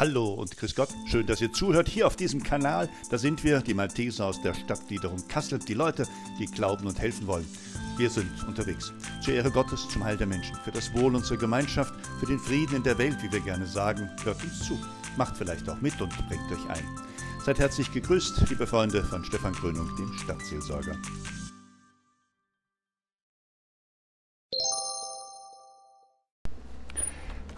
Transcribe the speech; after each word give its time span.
Hallo 0.00 0.30
und 0.30 0.56
grüß 0.56 0.76
Gott. 0.76 0.88
Schön, 1.04 1.26
dass 1.26 1.42
ihr 1.42 1.52
zuhört 1.52 1.86
hier 1.86 2.06
auf 2.06 2.16
diesem 2.16 2.42
Kanal. 2.42 2.88
Da 3.10 3.18
sind 3.18 3.44
wir, 3.44 3.60
die 3.60 3.74
Malteser 3.74 4.24
aus 4.24 4.40
der 4.40 4.54
Stadtgliederung 4.54 5.28
Kassel, 5.28 5.58
die 5.58 5.74
Leute, 5.74 6.08
die 6.38 6.46
glauben 6.46 6.86
und 6.86 6.98
helfen 6.98 7.26
wollen. 7.26 7.46
Wir 7.98 8.08
sind 8.08 8.30
unterwegs. 8.48 8.94
Zur 9.22 9.34
Ehre 9.34 9.50
Gottes, 9.50 9.86
zum 9.90 10.02
Heil 10.02 10.16
der 10.16 10.26
Menschen, 10.26 10.56
für 10.64 10.70
das 10.70 10.94
Wohl 10.94 11.14
unserer 11.14 11.36
Gemeinschaft, 11.36 11.92
für 12.18 12.24
den 12.24 12.38
Frieden 12.38 12.76
in 12.76 12.82
der 12.82 12.96
Welt, 12.96 13.22
wie 13.22 13.30
wir 13.30 13.40
gerne 13.40 13.66
sagen. 13.66 14.08
Hört 14.24 14.42
uns 14.42 14.60
zu. 14.60 14.78
Macht 15.18 15.36
vielleicht 15.36 15.68
auch 15.68 15.82
mit 15.82 16.00
und 16.00 16.16
bringt 16.28 16.50
euch 16.50 16.70
ein. 16.70 16.86
Seid 17.44 17.58
herzlich 17.58 17.92
gegrüßt, 17.92 18.48
liebe 18.48 18.66
Freunde 18.66 19.04
von 19.04 19.22
Stefan 19.22 19.52
Grönung, 19.52 19.94
dem 19.96 20.10
Stadtseelsorger. 20.14 20.96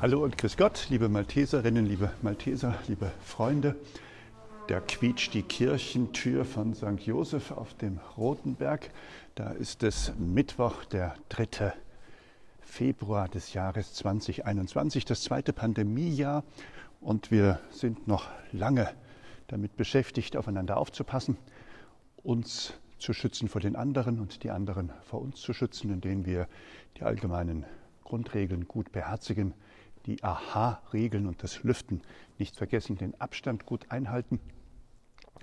Hallo 0.02 0.24
und 0.24 0.36
grüß 0.36 0.56
Gott, 0.56 0.88
liebe 0.90 1.08
Malteserinnen, 1.08 1.86
liebe 1.86 2.10
Malteser, 2.22 2.74
liebe 2.88 3.12
Freunde. 3.24 3.76
Da 4.66 4.80
quietscht 4.80 5.32
die 5.32 5.44
Kirchentür 5.44 6.44
von 6.44 6.74
St. 6.74 6.98
Josef 6.98 7.52
auf 7.52 7.74
dem 7.74 8.00
Rotenberg. 8.16 8.90
Da 9.36 9.52
ist 9.52 9.84
es 9.84 10.12
Mittwoch, 10.18 10.84
der 10.86 11.14
3. 11.28 11.72
Februar 12.62 13.28
des 13.28 13.52
Jahres 13.52 13.94
2021, 13.94 15.04
das 15.04 15.22
zweite 15.22 15.52
Pandemiejahr. 15.52 16.42
Und 17.00 17.30
wir 17.30 17.60
sind 17.70 18.08
noch 18.08 18.28
lange 18.50 18.90
damit 19.46 19.76
beschäftigt, 19.76 20.36
aufeinander 20.36 20.78
aufzupassen, 20.78 21.36
uns 22.24 22.74
zu 22.98 23.12
schützen 23.12 23.48
vor 23.48 23.60
den 23.60 23.76
anderen 23.76 24.18
und 24.18 24.42
die 24.42 24.50
anderen 24.50 24.90
vor 25.04 25.22
uns 25.22 25.40
zu 25.40 25.52
schützen, 25.52 25.92
indem 25.92 26.26
wir 26.26 26.48
die 26.96 27.04
allgemeinen 27.04 27.66
Grundregeln 28.02 28.66
gut 28.66 28.90
beherzigen 28.90 29.54
die 30.06 30.22
AHA-Regeln 30.22 31.26
und 31.26 31.42
das 31.42 31.62
Lüften 31.62 32.02
nicht 32.38 32.56
vergessen, 32.56 32.96
den 32.96 33.20
Abstand 33.20 33.66
gut 33.66 33.90
einhalten 33.90 34.40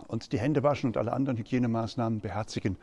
und 0.08 0.32
die 0.32 0.40
Hände 0.40 0.64
waschen 0.64 0.88
und 0.88 0.98
alle 0.98 1.14
anderen 1.14 1.38
Hygienemaßnahmen 1.38 2.22
beherzigen. 2.22 2.78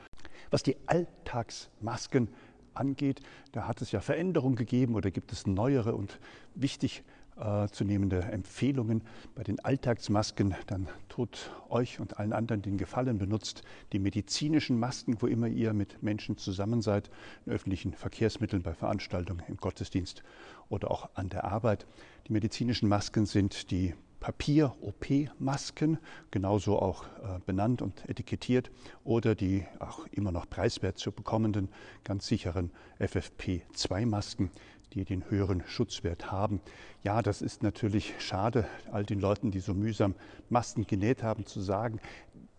Was 0.50 0.62
die 0.62 0.76
Alltagsmasken 0.86 2.28
angeht, 2.74 3.20
da 3.52 3.66
hat 3.66 3.80
es 3.82 3.92
ja 3.92 4.00
Veränderungen 4.00 4.56
gegeben 4.56 4.94
oder 4.94 5.10
gibt 5.10 5.32
es 5.32 5.46
neuere 5.46 5.94
und 5.94 6.20
wichtig 6.54 7.02
äh, 7.36 7.68
zu 7.68 7.84
nehmende 7.84 8.20
Empfehlungen 8.22 9.02
bei 9.34 9.42
den 9.42 9.60
Alltagsmasken, 9.60 10.54
dann 10.66 10.88
tut 11.08 11.50
euch 11.68 12.00
und 12.00 12.18
allen 12.18 12.32
anderen 12.32 12.62
den 12.62 12.78
Gefallen, 12.78 13.18
benutzt 13.18 13.62
die 13.92 13.98
medizinischen 13.98 14.78
Masken, 14.78 15.20
wo 15.20 15.26
immer 15.26 15.48
ihr 15.48 15.72
mit 15.72 16.02
Menschen 16.02 16.38
zusammen 16.38 16.82
seid, 16.82 17.10
in 17.44 17.52
öffentlichen 17.52 17.92
Verkehrsmitteln, 17.92 18.62
bei 18.62 18.74
Veranstaltungen, 18.74 19.42
im 19.48 19.56
Gottesdienst 19.56 20.22
oder 20.68 20.90
auch 20.90 21.10
an 21.14 21.28
der 21.28 21.44
Arbeit. 21.44 21.86
Die 22.26 22.32
medizinischen 22.32 22.88
Masken 22.88 23.26
sind 23.26 23.70
die 23.70 23.94
Papier-OP-Masken, 24.20 25.98
genauso 26.30 26.80
auch 26.80 27.04
äh, 27.04 27.38
benannt 27.44 27.82
und 27.82 28.08
etikettiert, 28.08 28.70
oder 29.04 29.34
die 29.34 29.64
auch 29.78 30.06
immer 30.10 30.32
noch 30.32 30.48
preiswert 30.48 30.98
zu 30.98 31.12
bekommenden, 31.12 31.68
ganz 32.02 32.26
sicheren 32.26 32.72
FFP2-Masken, 32.98 34.50
die 34.92 35.04
den 35.04 35.28
höheren 35.30 35.62
Schutzwert 35.66 36.30
haben. 36.30 36.60
Ja, 37.02 37.22
das 37.22 37.42
ist 37.42 37.62
natürlich 37.62 38.14
schade, 38.18 38.66
all 38.90 39.04
den 39.04 39.20
Leuten, 39.20 39.50
die 39.50 39.60
so 39.60 39.74
mühsam 39.74 40.14
Masken 40.48 40.86
genäht 40.86 41.22
haben, 41.22 41.46
zu 41.46 41.60
sagen, 41.60 42.00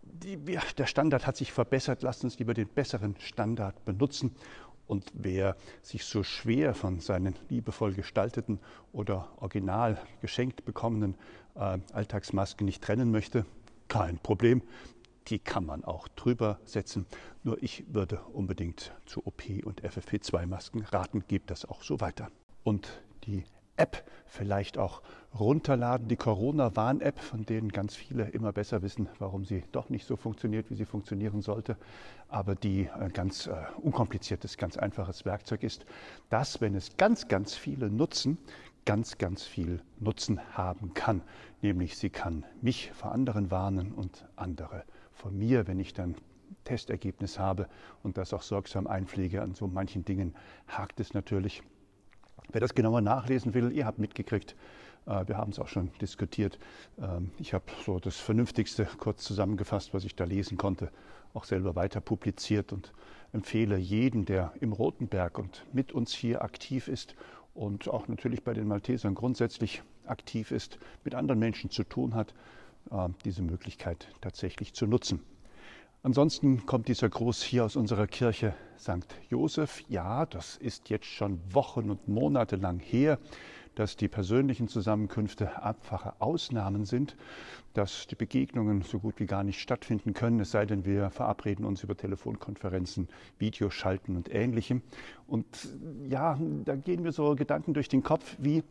die, 0.03 0.37
der 0.77 0.85
Standard 0.85 1.27
hat 1.27 1.37
sich 1.37 1.51
verbessert, 1.51 2.01
lasst 2.01 2.23
uns 2.23 2.39
lieber 2.39 2.53
den 2.53 2.67
besseren 2.67 3.15
Standard 3.19 3.85
benutzen. 3.85 4.35
Und 4.87 5.11
wer 5.13 5.57
sich 5.81 6.05
so 6.05 6.23
schwer 6.23 6.73
von 6.73 7.01
seinen 7.01 7.35
liebevoll 7.49 7.93
gestalteten 7.93 8.59
oder 8.93 9.27
original 9.37 9.97
geschenkt 10.21 10.63
bekommenen 10.63 11.15
äh, 11.55 11.77
Alltagsmasken 11.91 12.65
nicht 12.65 12.83
trennen 12.83 13.11
möchte, 13.11 13.45
kein 13.89 14.17
Problem 14.17 14.61
die 15.27 15.39
kann 15.39 15.65
man 15.65 15.83
auch 15.83 16.07
drüber 16.09 16.59
setzen. 16.63 17.05
Nur 17.43 17.61
ich 17.61 17.85
würde 17.87 18.21
unbedingt 18.33 18.93
zu 19.05 19.25
OP 19.25 19.43
und 19.63 19.81
FFP2-Masken 19.83 20.83
raten, 20.85 21.23
gebt 21.27 21.51
das 21.51 21.65
auch 21.65 21.83
so 21.83 21.99
weiter. 21.99 22.29
Und 22.63 23.01
die 23.25 23.43
App 23.75 24.03
vielleicht 24.25 24.77
auch 24.77 25.01
runterladen, 25.39 26.07
die 26.07 26.15
Corona-Warn-App, 26.15 27.19
von 27.19 27.45
denen 27.45 27.69
ganz 27.69 27.95
viele 27.95 28.23
immer 28.29 28.51
besser 28.51 28.81
wissen, 28.81 29.07
warum 29.19 29.45
sie 29.45 29.63
doch 29.71 29.89
nicht 29.89 30.05
so 30.05 30.15
funktioniert, 30.15 30.69
wie 30.71 30.75
sie 30.75 30.85
funktionieren 30.85 31.41
sollte, 31.41 31.77
aber 32.27 32.55
die 32.55 32.89
ein 32.89 33.13
ganz 33.13 33.47
äh, 33.47 33.53
unkompliziertes, 33.81 34.57
ganz 34.57 34.77
einfaches 34.77 35.25
Werkzeug 35.25 35.63
ist, 35.63 35.85
das, 36.29 36.59
wenn 36.59 36.75
es 36.75 36.97
ganz, 36.97 37.27
ganz 37.27 37.55
viele 37.55 37.89
nutzen, 37.89 38.37
ganz, 38.85 39.17
ganz 39.17 39.43
viel 39.43 39.81
Nutzen 39.99 40.39
haben 40.53 40.93
kann. 40.93 41.21
Nämlich 41.61 41.97
sie 41.97 42.09
kann 42.09 42.45
mich 42.61 42.91
vor 42.93 43.11
anderen 43.11 43.51
warnen 43.51 43.91
und 43.91 44.25
andere 44.35 44.83
von 45.17 45.37
mir, 45.37 45.67
wenn 45.67 45.79
ich 45.79 45.93
dann 45.93 46.15
Testergebnis 46.63 47.39
habe 47.39 47.67
und 48.03 48.17
das 48.17 48.33
auch 48.33 48.41
sorgsam 48.41 48.87
einpflege. 48.87 49.41
An 49.41 49.55
so 49.55 49.67
manchen 49.67 50.05
Dingen 50.05 50.35
hakt 50.67 50.99
es 50.99 51.13
natürlich. 51.13 51.63
Wer 52.51 52.61
das 52.61 52.75
genauer 52.75 53.01
nachlesen 53.01 53.53
will, 53.53 53.71
ihr 53.71 53.85
habt 53.85 53.99
mitgekriegt, 53.99 54.55
äh, 55.05 55.27
wir 55.27 55.37
haben 55.37 55.51
es 55.51 55.59
auch 55.59 55.67
schon 55.67 55.91
diskutiert. 55.99 56.59
Ähm, 56.99 57.31
ich 57.39 57.53
habe 57.53 57.65
so 57.85 57.99
das 57.99 58.17
Vernünftigste 58.17 58.87
kurz 58.97 59.23
zusammengefasst, 59.23 59.93
was 59.93 60.05
ich 60.05 60.15
da 60.15 60.23
lesen 60.23 60.57
konnte, 60.57 60.91
auch 61.33 61.43
selber 61.43 61.75
weiter 61.75 61.99
publiziert 61.99 62.71
und 62.71 62.93
empfehle 63.33 63.77
jeden, 63.77 64.25
der 64.25 64.53
im 64.61 64.71
Rotenberg 64.71 65.39
und 65.39 65.65
mit 65.73 65.91
uns 65.91 66.13
hier 66.13 66.41
aktiv 66.41 66.87
ist 66.87 67.15
und 67.53 67.89
auch 67.89 68.07
natürlich 68.07 68.43
bei 68.43 68.53
den 68.53 68.67
Maltesern 68.67 69.15
grundsätzlich 69.15 69.83
aktiv 70.05 70.51
ist, 70.51 70.77
mit 71.03 71.15
anderen 71.15 71.39
Menschen 71.39 71.69
zu 71.69 71.83
tun 71.83 72.15
hat, 72.15 72.33
diese 73.25 73.41
Möglichkeit 73.41 74.07
tatsächlich 74.21 74.73
zu 74.73 74.87
nutzen. 74.87 75.21
Ansonsten 76.03 76.65
kommt 76.65 76.87
dieser 76.87 77.09
Gruß 77.09 77.43
hier 77.43 77.65
aus 77.65 77.75
unserer 77.75 78.07
Kirche 78.07 78.53
St. 78.79 79.07
Josef. 79.29 79.83
Ja, 79.89 80.25
das 80.25 80.55
ist 80.55 80.89
jetzt 80.89 81.07
schon 81.07 81.39
Wochen 81.53 81.89
und 81.89 82.07
Monate 82.07 82.55
lang 82.55 82.79
her, 82.79 83.19
dass 83.75 83.95
die 83.95 84.07
persönlichen 84.07 84.67
Zusammenkünfte 84.67 85.61
einfache 85.61 86.13
Ausnahmen 86.19 86.85
sind, 86.85 87.15
dass 87.73 88.07
die 88.07 88.15
Begegnungen 88.15 88.81
so 88.81 88.99
gut 88.99 89.19
wie 89.19 89.25
gar 89.25 89.43
nicht 89.43 89.59
stattfinden 89.59 90.13
können, 90.13 90.39
es 90.39 90.51
sei 90.51 90.65
denn, 90.65 90.85
wir 90.85 91.11
verabreden 91.11 91.65
uns 91.65 91.83
über 91.83 91.95
Telefonkonferenzen, 91.95 93.07
Videoschalten 93.37 94.15
und 94.15 94.33
ähnlichem. 94.33 94.81
Und 95.27 95.45
ja, 96.07 96.39
da 96.65 96.75
gehen 96.75 97.03
mir 97.03 97.11
so 97.11 97.35
Gedanken 97.35 97.73
durch 97.73 97.87
den 97.87 98.01
Kopf, 98.01 98.35
wie 98.39 98.63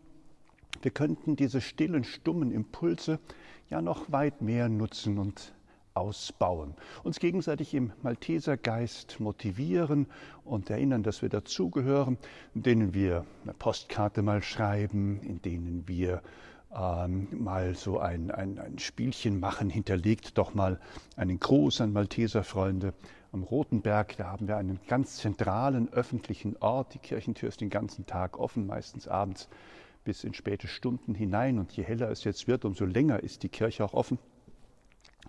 wir 0.82 0.90
könnten 0.90 1.36
diese 1.36 1.60
stillen, 1.60 2.04
stummen 2.04 2.52
Impulse 2.52 3.18
ja 3.70 3.82
noch 3.82 4.10
weit 4.12 4.42
mehr 4.42 4.68
nutzen 4.68 5.18
und 5.18 5.52
ausbauen. 5.96 6.74
Uns 7.04 7.18
gegenseitig 7.18 7.74
im 7.74 7.92
Maltesergeist 8.02 9.18
motivieren 9.18 10.06
und 10.44 10.70
erinnern, 10.70 11.02
dass 11.02 11.22
wir 11.22 11.30
dazugehören, 11.30 12.18
in 12.54 12.62
denen 12.62 12.94
wir 12.94 13.24
eine 13.42 13.54
Postkarte 13.54 14.22
mal 14.22 14.42
schreiben, 14.42 15.20
in 15.22 15.40
denen 15.40 15.88
wir 15.88 16.22
ähm, 16.76 17.28
mal 17.32 17.74
so 17.74 17.98
ein, 17.98 18.30
ein, 18.30 18.58
ein 18.58 18.78
Spielchen 18.78 19.40
machen, 19.40 19.70
hinterlegt 19.70 20.36
doch 20.36 20.54
mal 20.54 20.78
einen 21.16 21.40
Gruß 21.40 21.80
an 21.80 21.92
Malteserfreunde 21.92 22.92
am 23.32 23.42
Rotenberg. 23.42 24.16
Da 24.18 24.26
haben 24.26 24.48
wir 24.48 24.58
einen 24.58 24.80
ganz 24.86 25.16
zentralen 25.16 25.90
öffentlichen 25.92 26.56
Ort. 26.58 26.94
Die 26.94 26.98
Kirchentür 26.98 27.48
ist 27.48 27.60
den 27.60 27.70
ganzen 27.70 28.04
Tag 28.06 28.38
offen, 28.38 28.66
meistens 28.66 29.08
abends 29.08 29.48
bis 30.06 30.24
in 30.24 30.32
späte 30.32 30.68
Stunden 30.68 31.14
hinein. 31.14 31.58
Und 31.58 31.76
je 31.76 31.82
heller 31.82 32.10
es 32.10 32.24
jetzt 32.24 32.46
wird, 32.46 32.64
umso 32.64 32.86
länger 32.86 33.22
ist 33.22 33.42
die 33.42 33.50
Kirche 33.50 33.84
auch 33.84 33.92
offen. 33.92 34.18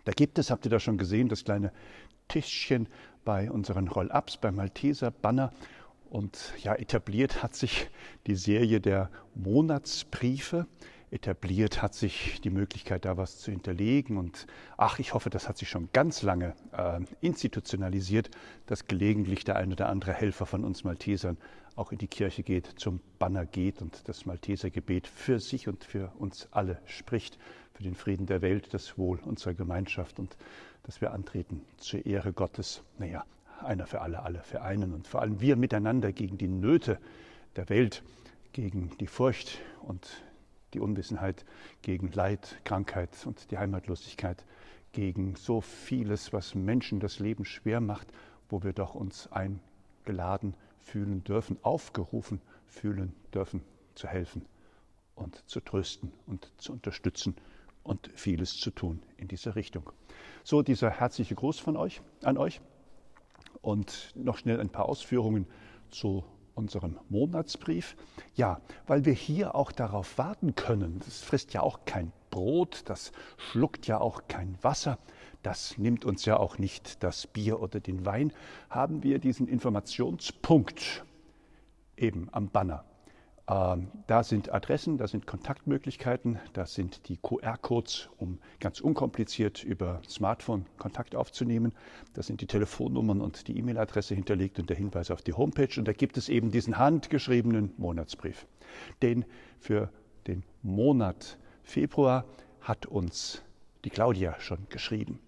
Da 0.05 0.13
gibt 0.13 0.39
es, 0.39 0.51
habt 0.51 0.65
ihr 0.65 0.71
da 0.71 0.79
schon 0.79 0.97
gesehen, 0.97 1.27
das 1.27 1.43
kleine 1.43 1.73
Tischchen 2.29 2.87
bei 3.25 3.51
unseren 3.51 3.89
Roll-Ups, 3.89 4.37
beim 4.37 4.55
Malteser 4.55 5.11
Banner. 5.11 5.51
Und 6.09 6.53
ja, 6.63 6.75
etabliert 6.75 7.43
hat 7.43 7.55
sich 7.55 7.89
die 8.27 8.35
Serie 8.35 8.79
der 8.79 9.09
Monatsbriefe 9.35 10.67
etabliert 11.09 11.81
hat 11.81 11.93
sich 11.93 12.41
die 12.41 12.49
Möglichkeit, 12.49 13.05
da 13.05 13.17
was 13.17 13.39
zu 13.39 13.51
hinterlegen. 13.51 14.17
Und 14.17 14.45
ach, 14.75 14.99
ich 14.99 15.13
hoffe, 15.13 15.29
das 15.29 15.47
hat 15.47 15.57
sich 15.57 15.69
schon 15.69 15.89
ganz 15.93 16.21
lange 16.21 16.53
äh, 16.73 16.99
institutionalisiert, 17.21 18.29
dass 18.65 18.87
gelegentlich 18.87 19.43
der 19.45 19.55
ein 19.55 19.71
oder 19.71 19.89
andere 19.89 20.13
Helfer 20.13 20.45
von 20.45 20.63
uns 20.63 20.83
Maltesern 20.83 21.37
auch 21.75 21.91
in 21.91 21.99
die 21.99 22.07
Kirche 22.07 22.43
geht, 22.43 22.67
zum 22.77 22.99
Banner 23.19 23.45
geht 23.45 23.81
und 23.81 24.07
das 24.07 24.25
Maltesergebet 24.25 25.07
für 25.07 25.39
sich 25.39 25.67
und 25.67 25.83
für 25.83 26.11
uns 26.17 26.47
alle 26.51 26.81
spricht, 26.85 27.37
für 27.73 27.83
den 27.83 27.93
Frieden 27.93 28.25
der 28.25 28.41
Welt, 28.41 28.73
das 28.73 28.97
Wohl 28.97 29.19
unserer 29.19 29.53
Gemeinschaft 29.53 30.19
und 30.19 30.35
dass 30.83 31.01
wir 31.01 31.13
antreten 31.13 31.61
zur 31.77 32.05
Ehre 32.05 32.33
Gottes. 32.33 32.81
Naja, 32.97 33.25
einer 33.63 33.85
für 33.85 34.01
alle, 34.01 34.23
alle 34.23 34.41
für 34.41 34.63
einen 34.63 34.93
und 34.93 35.07
vor 35.07 35.21
allem 35.21 35.39
wir 35.39 35.55
miteinander 35.55 36.11
gegen 36.11 36.37
die 36.37 36.47
Nöte 36.47 36.97
der 37.55 37.69
Welt, 37.69 38.03
gegen 38.53 38.91
die 38.99 39.07
Furcht 39.07 39.59
und 39.81 40.23
die 40.73 40.79
Unwissenheit, 40.79 41.45
gegen 41.81 42.11
Leid, 42.11 42.59
Krankheit 42.63 43.09
und 43.25 43.51
die 43.51 43.57
Heimatlosigkeit, 43.57 44.43
gegen 44.91 45.35
so 45.35 45.61
vieles, 45.61 46.33
was 46.33 46.55
Menschen 46.55 46.99
das 46.99 47.19
Leben 47.19 47.45
schwer 47.45 47.81
macht, 47.81 48.07
wo 48.49 48.63
wir 48.63 48.73
doch 48.73 48.95
uns 48.95 49.29
eingeladen 49.31 50.55
fühlen 50.79 51.23
dürfen, 51.23 51.57
aufgerufen 51.61 52.41
fühlen 52.65 53.13
dürfen, 53.33 53.61
zu 53.95 54.07
helfen 54.07 54.45
und 55.15 55.43
zu 55.47 55.59
trösten 55.59 56.11
und 56.25 56.51
zu 56.57 56.73
unterstützen 56.73 57.35
und 57.83 58.09
vieles 58.15 58.57
zu 58.57 58.71
tun 58.71 59.01
in 59.17 59.27
dieser 59.27 59.55
Richtung. 59.55 59.91
So 60.43 60.61
dieser 60.61 60.89
herzliche 60.89 61.35
Gruß 61.35 61.59
von 61.59 61.77
euch 61.77 62.01
an 62.23 62.37
euch 62.37 62.61
und 63.61 64.13
noch 64.15 64.37
schnell 64.37 64.59
ein 64.59 64.69
paar 64.69 64.87
Ausführungen 64.87 65.47
zu 65.89 66.23
unserem 66.57 66.99
Monatsbrief. 67.09 67.95
Ja, 68.35 68.59
weil 68.87 69.05
wir 69.05 69.13
hier 69.13 69.55
auch 69.55 69.71
darauf 69.71 70.17
warten 70.17 70.55
können. 70.55 71.01
Das 71.05 71.21
frisst 71.21 71.53
ja 71.53 71.61
auch 71.61 71.85
kein 71.85 72.11
Brot, 72.29 72.83
das 72.85 73.11
schluckt 73.37 73.87
ja 73.87 73.99
auch 73.99 74.23
kein 74.27 74.57
Wasser, 74.61 74.97
das 75.43 75.77
nimmt 75.77 76.03
uns 76.03 76.25
ja 76.25 76.37
auch 76.37 76.57
nicht 76.57 77.03
das 77.03 77.25
Bier 77.25 77.61
oder 77.61 77.79
den 77.79 78.05
Wein, 78.05 78.33
haben 78.69 79.01
wir 79.03 79.19
diesen 79.19 79.47
Informationspunkt 79.47 81.05
eben 81.95 82.27
am 82.33 82.49
Banner 82.49 82.83
da 83.47 84.23
sind 84.23 84.53
Adressen, 84.53 84.97
da 84.97 85.07
sind 85.07 85.25
Kontaktmöglichkeiten, 85.25 86.37
da 86.51 86.65
sind 86.65 87.07
die 87.07 87.15
QR-Codes, 87.15 88.09
um 88.17 88.39
ganz 88.59 88.81
unkompliziert 88.81 89.63
über 89.63 90.01
Smartphone 90.05 90.65
Kontakt 90.77 91.15
aufzunehmen. 91.15 91.71
Da 92.13 92.23
sind 92.23 92.41
die 92.41 92.47
Telefonnummern 92.47 93.21
und 93.21 93.47
die 93.47 93.57
E-Mail-Adresse 93.57 94.15
hinterlegt 94.15 94.59
und 94.59 94.69
der 94.69 94.75
Hinweis 94.75 95.11
auf 95.11 95.21
die 95.21 95.31
Homepage. 95.31 95.79
Und 95.79 95.87
da 95.87 95.93
gibt 95.93 96.17
es 96.17 96.27
eben 96.27 96.51
diesen 96.51 96.77
handgeschriebenen 96.77 97.73
Monatsbrief. 97.77 98.45
Den 99.01 99.23
für 99.59 99.91
den 100.27 100.43
Monat 100.61 101.37
Februar 101.63 102.25
hat 102.59 102.85
uns 102.85 103.43
die 103.85 103.89
Claudia 103.89 104.37
schon 104.41 104.67
geschrieben 104.67 105.21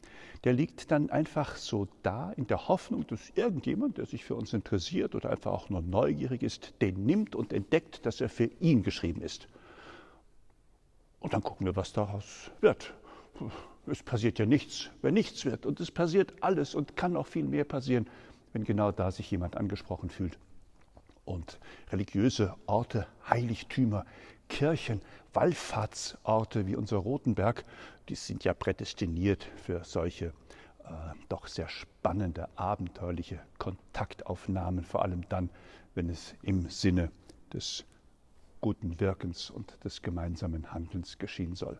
der 0.43 0.53
liegt 0.53 0.91
dann 0.91 1.09
einfach 1.09 1.57
so 1.57 1.87
da 2.01 2.31
in 2.31 2.47
der 2.47 2.67
Hoffnung, 2.67 3.05
dass 3.07 3.29
irgendjemand, 3.35 3.97
der 3.97 4.05
sich 4.05 4.23
für 4.23 4.35
uns 4.35 4.53
interessiert 4.53 5.15
oder 5.15 5.29
einfach 5.29 5.51
auch 5.51 5.69
nur 5.69 5.81
neugierig 5.81 6.43
ist, 6.43 6.73
den 6.81 7.05
nimmt 7.05 7.35
und 7.35 7.51
entdeckt, 7.51 8.05
dass 8.05 8.21
er 8.21 8.29
für 8.29 8.45
ihn 8.59 8.83
geschrieben 8.83 9.21
ist. 9.21 9.47
Und 11.19 11.33
dann 11.33 11.43
gucken 11.43 11.65
wir, 11.65 11.75
was 11.75 11.91
daraus 11.91 12.51
wird. 12.61 12.93
Es 13.87 14.03
passiert 14.03 14.39
ja 14.39 14.45
nichts, 14.45 14.89
wenn 15.01 15.13
nichts 15.13 15.43
wird. 15.43 15.65
Und 15.65 15.79
es 15.81 15.91
passiert 15.91 16.33
alles 16.41 16.75
und 16.75 16.95
kann 16.95 17.17
auch 17.17 17.27
viel 17.27 17.43
mehr 17.43 17.65
passieren, 17.65 18.07
wenn 18.53 18.63
genau 18.63 18.91
da 18.91 19.11
sich 19.11 19.29
jemand 19.29 19.57
angesprochen 19.57 20.09
fühlt. 20.09 20.37
Und 21.25 21.59
religiöse 21.91 22.55
Orte, 22.65 23.07
Heiligtümer, 23.29 24.05
Kirchen, 24.49 25.01
Wallfahrtsorte 25.33 26.67
wie 26.67 26.75
unser 26.75 26.97
Rotenberg, 26.97 27.63
die 28.09 28.15
sind 28.15 28.43
ja 28.43 28.53
prädestiniert 28.53 29.47
für 29.55 29.83
solche 29.85 30.33
äh, 30.83 30.91
doch 31.29 31.47
sehr 31.47 31.69
spannende, 31.69 32.49
abenteuerliche 32.55 33.39
Kontaktaufnahmen, 33.59 34.83
vor 34.83 35.03
allem 35.03 35.27
dann, 35.29 35.49
wenn 35.95 36.09
es 36.09 36.33
im 36.41 36.69
Sinne 36.69 37.11
des 37.53 37.85
guten 38.59 38.99
Wirkens 38.99 39.49
und 39.49 39.77
des 39.83 40.01
gemeinsamen 40.01 40.73
Handelns 40.73 41.17
geschehen 41.17 41.55
soll. 41.55 41.79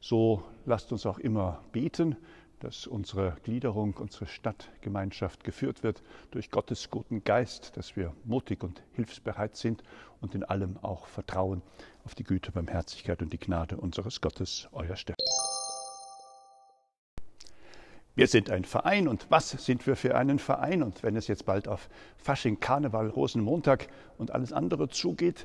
So 0.00 0.44
lasst 0.64 0.92
uns 0.92 1.04
auch 1.04 1.18
immer 1.18 1.62
beten, 1.72 2.16
dass 2.60 2.86
unsere 2.86 3.36
Gliederung, 3.44 3.94
unsere 3.94 4.26
Stadtgemeinschaft 4.26 5.44
geführt 5.44 5.82
wird 5.82 6.02
durch 6.30 6.50
Gottes 6.50 6.90
guten 6.90 7.22
Geist, 7.24 7.76
dass 7.76 7.96
wir 7.96 8.12
mutig 8.24 8.62
und 8.62 8.82
hilfsbereit 8.92 9.56
sind 9.56 9.82
und 10.20 10.34
in 10.34 10.44
allem 10.44 10.78
auch 10.82 11.06
vertrauen 11.06 11.62
auf 12.04 12.14
die 12.14 12.24
Güte, 12.24 12.52
Barmherzigkeit 12.52 13.20
und 13.22 13.32
die 13.32 13.38
Gnade 13.38 13.76
unseres 13.76 14.20
Gottes, 14.20 14.68
euer 14.72 14.96
Steffen. 14.96 15.16
Wir 18.14 18.28
sind 18.28 18.48
ein 18.48 18.64
Verein 18.64 19.08
und 19.08 19.26
was 19.30 19.50
sind 19.50 19.86
wir 19.86 19.94
für 19.94 20.16
einen 20.16 20.38
Verein? 20.38 20.82
Und 20.82 21.02
wenn 21.02 21.16
es 21.16 21.28
jetzt 21.28 21.44
bald 21.44 21.68
auf 21.68 21.90
Fasching, 22.16 22.60
Karneval, 22.60 23.10
Rosenmontag 23.10 23.88
und 24.16 24.30
alles 24.30 24.54
andere 24.54 24.88
zugeht, 24.88 25.44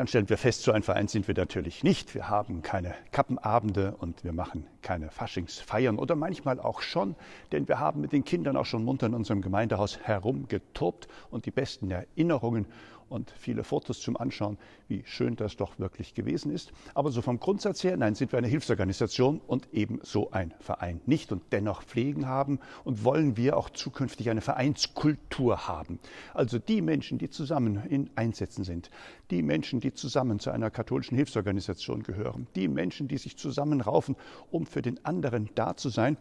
dann 0.00 0.06
stellen 0.06 0.30
wir 0.30 0.38
fest, 0.38 0.62
so 0.62 0.72
ein 0.72 0.82
Verein 0.82 1.08
sind 1.08 1.28
wir 1.28 1.34
natürlich 1.34 1.84
nicht. 1.84 2.14
Wir 2.14 2.30
haben 2.30 2.62
keine 2.62 2.94
Kappenabende 3.12 3.94
und 3.98 4.24
wir 4.24 4.32
machen 4.32 4.66
keine 4.80 5.10
Faschingsfeiern 5.10 5.98
oder 5.98 6.16
manchmal 6.16 6.58
auch 6.58 6.80
schon, 6.80 7.16
denn 7.52 7.68
wir 7.68 7.80
haben 7.80 8.00
mit 8.00 8.12
den 8.12 8.24
Kindern 8.24 8.56
auch 8.56 8.64
schon 8.64 8.82
munter 8.82 9.08
in 9.08 9.12
unserem 9.12 9.42
Gemeindehaus 9.42 9.98
herumgetobt 9.98 11.06
und 11.30 11.44
die 11.44 11.50
besten 11.50 11.90
Erinnerungen 11.90 12.64
und 13.10 13.30
viele 13.36 13.64
Fotos 13.64 14.00
zum 14.00 14.16
Anschauen, 14.16 14.56
wie 14.88 15.02
schön 15.04 15.36
das 15.36 15.56
doch 15.56 15.78
wirklich 15.78 16.14
gewesen 16.14 16.52
ist. 16.52 16.72
Aber 16.94 17.10
so 17.10 17.20
vom 17.22 17.40
Grundsatz 17.40 17.82
her, 17.82 17.96
nein, 17.96 18.14
sind 18.14 18.32
wir 18.32 18.38
eine 18.38 18.46
Hilfsorganisation 18.46 19.40
und 19.46 19.68
eben 19.74 19.98
so 20.02 20.30
ein 20.30 20.54
Verein 20.60 21.00
nicht. 21.06 21.32
Und 21.32 21.42
dennoch 21.50 21.82
pflegen 21.82 22.26
haben 22.26 22.60
und 22.84 23.04
wollen 23.04 23.36
wir 23.36 23.56
auch 23.56 23.68
zukünftig 23.68 24.30
eine 24.30 24.40
Vereinskultur 24.40 25.66
haben. 25.66 25.98
Also 26.34 26.58
die 26.58 26.80
Menschen, 26.80 27.18
die 27.18 27.28
zusammen 27.28 27.84
in 27.88 28.10
Einsätzen 28.14 28.62
sind, 28.64 28.90
die 29.30 29.42
Menschen, 29.42 29.80
die 29.80 29.92
zusammen 29.92 30.38
zu 30.38 30.50
einer 30.50 30.70
katholischen 30.70 31.16
Hilfsorganisation 31.16 32.02
gehören, 32.02 32.46
die 32.54 32.68
Menschen, 32.68 33.08
die 33.08 33.18
sich 33.18 33.36
zusammenraufen, 33.36 34.16
um 34.50 34.66
für 34.66 34.82
den 34.82 35.04
anderen 35.04 35.50
da 35.54 35.76
zu 35.76 35.88
sein, 35.88 36.16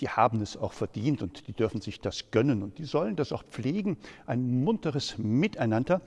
die 0.00 0.08
haben 0.08 0.40
es 0.40 0.56
auch 0.56 0.72
verdient 0.72 1.22
und 1.22 1.46
die 1.46 1.52
dürfen 1.52 1.80
sich 1.80 2.00
das 2.00 2.30
gönnen 2.30 2.62
und 2.62 2.78
die 2.78 2.84
sollen 2.84 3.16
das 3.16 3.32
auch 3.32 3.44
pflegen, 3.44 3.96
ein 4.26 4.64
munteres 4.64 5.18
Miteinander 5.18 6.00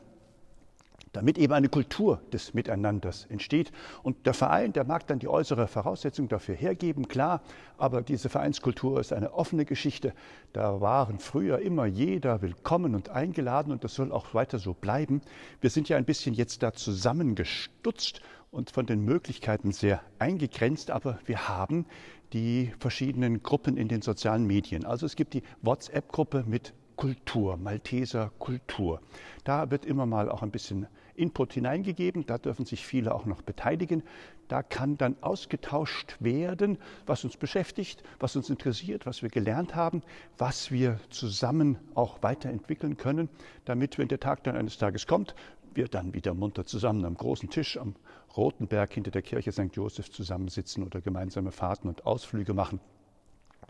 damit 1.13 1.37
eben 1.37 1.53
eine 1.53 1.69
Kultur 1.69 2.21
des 2.31 2.53
Miteinanders 2.53 3.25
entsteht. 3.25 3.71
Und 4.03 4.25
der 4.25 4.33
Verein, 4.33 4.73
der 4.73 4.85
mag 4.85 5.07
dann 5.07 5.19
die 5.19 5.27
äußere 5.27 5.67
Voraussetzung 5.67 6.27
dafür 6.27 6.55
hergeben, 6.55 7.07
klar, 7.07 7.41
aber 7.77 8.01
diese 8.01 8.29
Vereinskultur 8.29 8.99
ist 8.99 9.13
eine 9.13 9.33
offene 9.33 9.65
Geschichte. 9.65 10.13
Da 10.53 10.81
waren 10.81 11.19
früher 11.19 11.59
immer 11.59 11.85
jeder 11.85 12.41
willkommen 12.41 12.95
und 12.95 13.09
eingeladen 13.09 13.71
und 13.71 13.83
das 13.83 13.95
soll 13.95 14.11
auch 14.11 14.33
weiter 14.33 14.59
so 14.59 14.73
bleiben. 14.73 15.21
Wir 15.59 15.69
sind 15.69 15.89
ja 15.89 15.97
ein 15.97 16.05
bisschen 16.05 16.33
jetzt 16.33 16.63
da 16.63 16.73
zusammengestutzt 16.73 18.21
und 18.51 18.71
von 18.71 18.85
den 18.85 19.03
Möglichkeiten 19.03 19.71
sehr 19.71 20.01
eingegrenzt, 20.19 20.91
aber 20.91 21.19
wir 21.25 21.47
haben 21.47 21.85
die 22.33 22.71
verschiedenen 22.79 23.43
Gruppen 23.43 23.77
in 23.77 23.87
den 23.87 24.01
sozialen 24.01 24.45
Medien. 24.45 24.85
Also 24.85 25.05
es 25.05 25.15
gibt 25.15 25.33
die 25.33 25.43
WhatsApp-Gruppe 25.61 26.45
mit 26.47 26.73
Kultur, 26.95 27.57
Malteser 27.57 28.31
Kultur. 28.39 29.01
Da 29.43 29.71
wird 29.71 29.85
immer 29.85 30.05
mal 30.05 30.29
auch 30.29 30.43
ein 30.43 30.51
bisschen 30.51 30.87
Input 31.15 31.53
hineingegeben, 31.53 32.25
da 32.25 32.37
dürfen 32.37 32.65
sich 32.65 32.85
viele 32.85 33.13
auch 33.13 33.25
noch 33.25 33.41
beteiligen. 33.41 34.03
Da 34.47 34.63
kann 34.63 34.97
dann 34.97 35.15
ausgetauscht 35.21 36.17
werden, 36.19 36.77
was 37.05 37.23
uns 37.23 37.37
beschäftigt, 37.37 38.03
was 38.19 38.35
uns 38.35 38.49
interessiert, 38.49 39.05
was 39.05 39.21
wir 39.21 39.29
gelernt 39.29 39.75
haben, 39.75 40.01
was 40.37 40.71
wir 40.71 40.99
zusammen 41.09 41.77
auch 41.95 42.21
weiterentwickeln 42.21 42.97
können, 42.97 43.29
damit, 43.65 43.97
wenn 43.97 44.07
der 44.07 44.19
Tag 44.19 44.43
dann 44.43 44.55
eines 44.55 44.77
Tages 44.77 45.07
kommt, 45.07 45.35
wir 45.73 45.87
dann 45.87 46.13
wieder 46.13 46.33
munter 46.33 46.65
zusammen 46.65 47.05
am 47.05 47.15
großen 47.15 47.49
Tisch 47.49 47.77
am 47.77 47.95
Rotenberg 48.35 48.93
hinter 48.93 49.11
der 49.11 49.21
Kirche 49.21 49.51
St. 49.51 49.73
Joseph 49.73 50.11
zusammensitzen 50.11 50.83
oder 50.83 51.01
gemeinsame 51.01 51.51
Fahrten 51.51 51.87
und 51.87 52.05
Ausflüge 52.05 52.53
machen. 52.53 52.79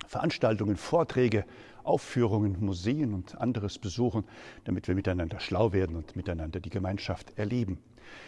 Veranstaltungen, 0.07 0.77
Vorträge, 0.77 1.45
Aufführungen, 1.83 2.57
Museen 2.59 3.13
und 3.13 3.39
anderes 3.39 3.77
besuchen, 3.77 4.23
damit 4.65 4.87
wir 4.87 4.95
miteinander 4.95 5.39
schlau 5.39 5.73
werden 5.73 5.95
und 5.95 6.15
miteinander 6.15 6.59
die 6.59 6.69
Gemeinschaft 6.69 7.37
erleben. 7.37 7.79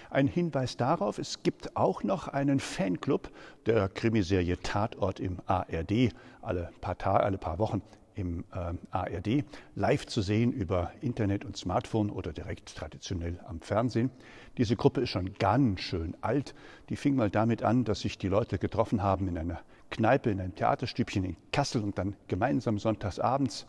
Ein 0.10 0.28
Hinweis 0.28 0.78
darauf, 0.78 1.18
es 1.18 1.44
gibt 1.44 1.76
auch 1.76 2.04
noch 2.04 2.28
einen 2.28 2.60
Fanclub 2.60 3.32
der 3.66 3.90
Krimiserie 3.90 4.58
Tatort 4.62 5.20
im 5.20 5.40
ARD, 5.46 6.14
alle 6.42 6.70
paar, 6.82 6.98
Tage, 6.98 7.24
alle 7.24 7.38
paar 7.38 7.60
Wochen 7.60 7.82
im 8.16 8.44
äh, 8.54 8.74
ARD, 8.92 9.44
live 9.76 10.06
zu 10.06 10.22
sehen 10.22 10.52
über 10.52 10.92
Internet 11.02 11.46
und 11.46 11.58
Smartphone 11.58 12.10
oder 12.10 12.32
direkt 12.32 12.76
traditionell 12.76 13.40
am 13.48 13.60
Fernsehen. 13.62 14.12
Diese 14.58 14.76
Gruppe 14.76 15.02
ist 15.02 15.10
schon 15.10 15.34
ganz 15.34 15.82
schön 15.82 16.16
alt. 16.22 16.54
Die 16.90 16.96
fing 16.96 17.16
mal 17.16 17.30
damit 17.30 17.64
an, 17.64 17.84
dass 17.84 18.02
sich 18.02 18.18
die 18.18 18.28
Leute 18.28 18.60
getroffen 18.60 19.02
haben 19.02 19.28
in 19.28 19.38
einer 19.38 19.62
Kneipe, 19.94 20.32
in 20.32 20.42
einem 20.42 20.56
Theaterstübchen 20.56 21.24
in 21.24 21.38
Kassel 21.52 21.84
und 21.84 22.00
dann 22.00 22.16
gemeinsam 22.28 22.80
sonntagsabends 22.80 23.68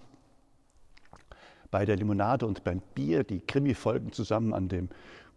bei 1.71 1.85
der 1.85 1.97
Limonade 1.97 2.47
und 2.47 2.65
beim 2.65 2.81
Bier 2.95 3.25
die 3.25 3.41
Krimi-Folgen 3.41 4.11
zusammen 4.13 4.55
an 4.55 4.69
dem 4.69 4.89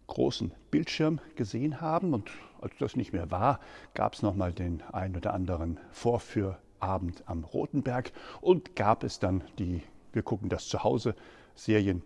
großen 0.06 0.52
Bildschirm 0.70 1.20
gesehen 1.36 1.82
haben. 1.82 2.14
Und 2.14 2.30
als 2.62 2.72
das 2.78 2.96
nicht 2.96 3.12
mehr 3.12 3.30
war, 3.30 3.60
gab 3.92 4.14
es 4.14 4.22
nochmal 4.22 4.54
den 4.54 4.82
ein 4.92 5.14
oder 5.14 5.34
anderen 5.34 5.78
Vorführabend 5.90 7.22
am 7.26 7.44
Rotenberg 7.44 8.12
und 8.40 8.74
gab 8.74 9.04
es 9.04 9.18
dann 9.18 9.44
die 9.58 9.82
Wir 10.12 10.22
gucken 10.22 10.48
das 10.48 10.68
zu 10.68 10.84
Hause 10.84 11.14
Serien 11.54 12.02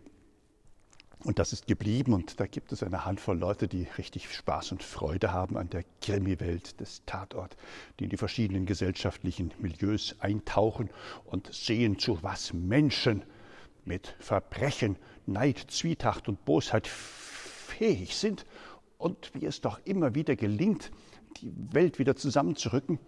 und 1.24 1.38
das 1.38 1.52
ist 1.52 1.66
geblieben. 1.66 2.12
Und 2.12 2.40
da 2.40 2.46
gibt 2.46 2.72
es 2.72 2.82
eine 2.82 3.04
Handvoll 3.04 3.38
Leute, 3.38 3.68
die 3.68 3.86
richtig 3.98 4.32
Spaß 4.34 4.72
und 4.72 4.82
Freude 4.82 5.32
haben 5.32 5.56
an 5.56 5.70
der 5.70 5.84
Krimi-Welt 6.00 6.80
des 6.80 7.02
Tatort, 7.06 7.56
die 7.98 8.04
in 8.04 8.10
die 8.10 8.16
verschiedenen 8.16 8.66
gesellschaftlichen 8.66 9.52
Milieus 9.58 10.16
eintauchen 10.18 10.90
und 11.24 11.52
sehen, 11.52 11.98
zu 11.98 12.22
was 12.22 12.52
Menschen 12.52 13.22
mit 13.84 14.14
Verbrechen, 14.18 14.96
Neid, 15.26 15.58
Zwietracht 15.68 16.28
und 16.28 16.44
Bosheit 16.44 16.86
fähig 16.86 18.16
sind 18.16 18.44
und 18.98 19.32
wie 19.34 19.46
es 19.46 19.60
doch 19.60 19.80
immer 19.84 20.14
wieder 20.14 20.36
gelingt, 20.36 20.90
die 21.38 21.52
Welt 21.72 21.98
wieder 21.98 22.14
zusammenzurücken, 22.16 22.98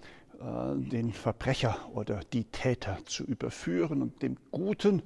äh, 0.40 0.76
den 0.76 1.12
Verbrecher 1.12 1.88
oder 1.92 2.20
die 2.32 2.44
Täter 2.44 2.98
zu 3.04 3.24
überführen 3.24 4.02
und 4.02 4.22
dem 4.22 4.36
Guten 4.50 5.02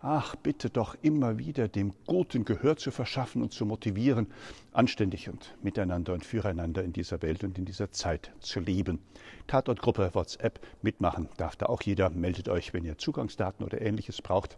ach, 0.00 0.36
bitte 0.36 0.70
doch 0.70 0.96
immer 1.02 1.38
wieder 1.38 1.68
dem 1.68 1.92
Guten 2.06 2.44
Gehör 2.44 2.76
zu 2.76 2.90
verschaffen 2.90 3.42
und 3.42 3.52
zu 3.52 3.66
motivieren, 3.66 4.28
anständig 4.72 5.28
und 5.28 5.56
miteinander 5.62 6.14
und 6.14 6.24
füreinander 6.24 6.82
in 6.84 6.92
dieser 6.92 7.22
Welt 7.22 7.44
und 7.44 7.58
in 7.58 7.64
dieser 7.64 7.90
Zeit 7.90 8.32
zu 8.40 8.60
leben. 8.60 9.00
Tatortgruppe 9.46 10.10
WhatsApp 10.14 10.60
mitmachen 10.82 11.28
darf 11.36 11.56
da 11.56 11.66
auch 11.66 11.82
jeder. 11.82 12.10
Meldet 12.10 12.48
euch, 12.48 12.72
wenn 12.72 12.84
ihr 12.84 12.98
Zugangsdaten 12.98 13.64
oder 13.64 13.80
ähnliches 13.80 14.22
braucht. 14.22 14.56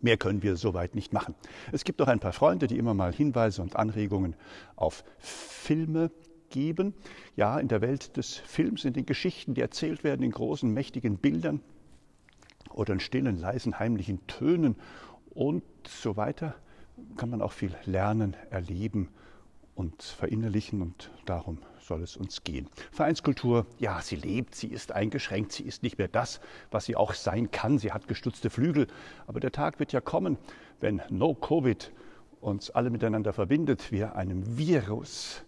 Mehr 0.00 0.16
können 0.16 0.42
wir 0.42 0.56
soweit 0.56 0.94
nicht 0.94 1.12
machen. 1.12 1.34
Es 1.72 1.84
gibt 1.84 2.00
auch 2.00 2.08
ein 2.08 2.20
paar 2.20 2.32
Freunde, 2.32 2.68
die 2.68 2.78
immer 2.78 2.94
mal 2.94 3.12
Hinweise 3.12 3.60
und 3.60 3.76
Anregungen 3.76 4.34
auf 4.76 5.04
Filme 5.18 6.10
geben. 6.48 6.94
Ja, 7.36 7.58
in 7.58 7.68
der 7.68 7.80
Welt 7.80 8.16
des 8.16 8.36
Films, 8.36 8.84
in 8.84 8.92
den 8.92 9.06
Geschichten, 9.06 9.54
die 9.54 9.60
erzählt 9.60 10.04
werden, 10.04 10.22
in 10.22 10.30
großen, 10.30 10.72
mächtigen 10.72 11.18
Bildern 11.18 11.60
oder 12.70 12.92
in 12.92 13.00
stillen, 13.00 13.38
leisen, 13.38 13.78
heimlichen 13.78 14.26
Tönen 14.26 14.76
und 15.30 15.62
so 15.86 16.16
weiter, 16.16 16.54
kann 17.16 17.30
man 17.30 17.42
auch 17.42 17.52
viel 17.52 17.74
lernen, 17.84 18.36
erleben 18.50 19.08
und 19.74 20.02
verinnerlichen 20.02 20.82
und 20.82 21.10
darum 21.24 21.58
soll 21.78 22.02
es 22.02 22.16
uns 22.16 22.44
gehen. 22.44 22.68
Vereinskultur, 22.92 23.66
ja, 23.78 24.02
sie 24.02 24.16
lebt, 24.16 24.54
sie 24.54 24.68
ist 24.68 24.92
eingeschränkt, 24.92 25.52
sie 25.52 25.62
ist 25.62 25.82
nicht 25.82 25.96
mehr 25.96 26.08
das, 26.08 26.40
was 26.70 26.84
sie 26.84 26.96
auch 26.96 27.14
sein 27.14 27.50
kann. 27.50 27.78
Sie 27.78 27.92
hat 27.92 28.06
gestutzte 28.06 28.50
Flügel, 28.50 28.86
aber 29.26 29.40
der 29.40 29.52
Tag 29.52 29.78
wird 29.78 29.92
ja 29.92 30.00
kommen, 30.00 30.36
wenn 30.80 31.00
No 31.08 31.34
Covid 31.34 31.92
uns 32.40 32.70
alle 32.70 32.90
miteinander 32.90 33.32
verbindet, 33.32 33.90
wir 33.90 34.16
einem 34.16 34.58
Virus 34.58 35.44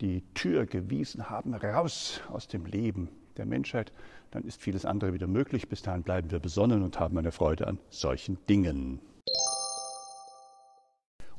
die 0.00 0.22
Tür 0.34 0.66
gewiesen 0.66 1.28
haben, 1.28 1.54
raus 1.54 2.20
aus 2.30 2.48
dem 2.48 2.66
Leben 2.66 3.08
der 3.36 3.46
Menschheit, 3.46 3.92
dann 4.30 4.44
ist 4.44 4.60
vieles 4.60 4.84
andere 4.84 5.12
wieder 5.12 5.26
möglich. 5.26 5.68
Bis 5.68 5.82
dahin 5.82 6.02
bleiben 6.02 6.30
wir 6.30 6.38
besonnen 6.38 6.82
und 6.82 7.00
haben 7.00 7.18
eine 7.18 7.32
Freude 7.32 7.66
an 7.66 7.78
solchen 7.88 8.38
Dingen. 8.48 9.00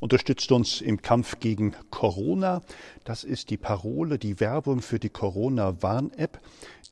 Unterstützt 0.01 0.51
uns 0.51 0.81
im 0.81 1.03
Kampf 1.03 1.39
gegen 1.39 1.75
Corona. 1.91 2.63
Das 3.03 3.24
ist 3.24 3.51
die 3.51 3.58
Parole, 3.58 4.17
die 4.17 4.39
Werbung 4.39 4.81
für 4.81 4.98
die 4.98 5.10
Corona-Warn-App. 5.10 6.41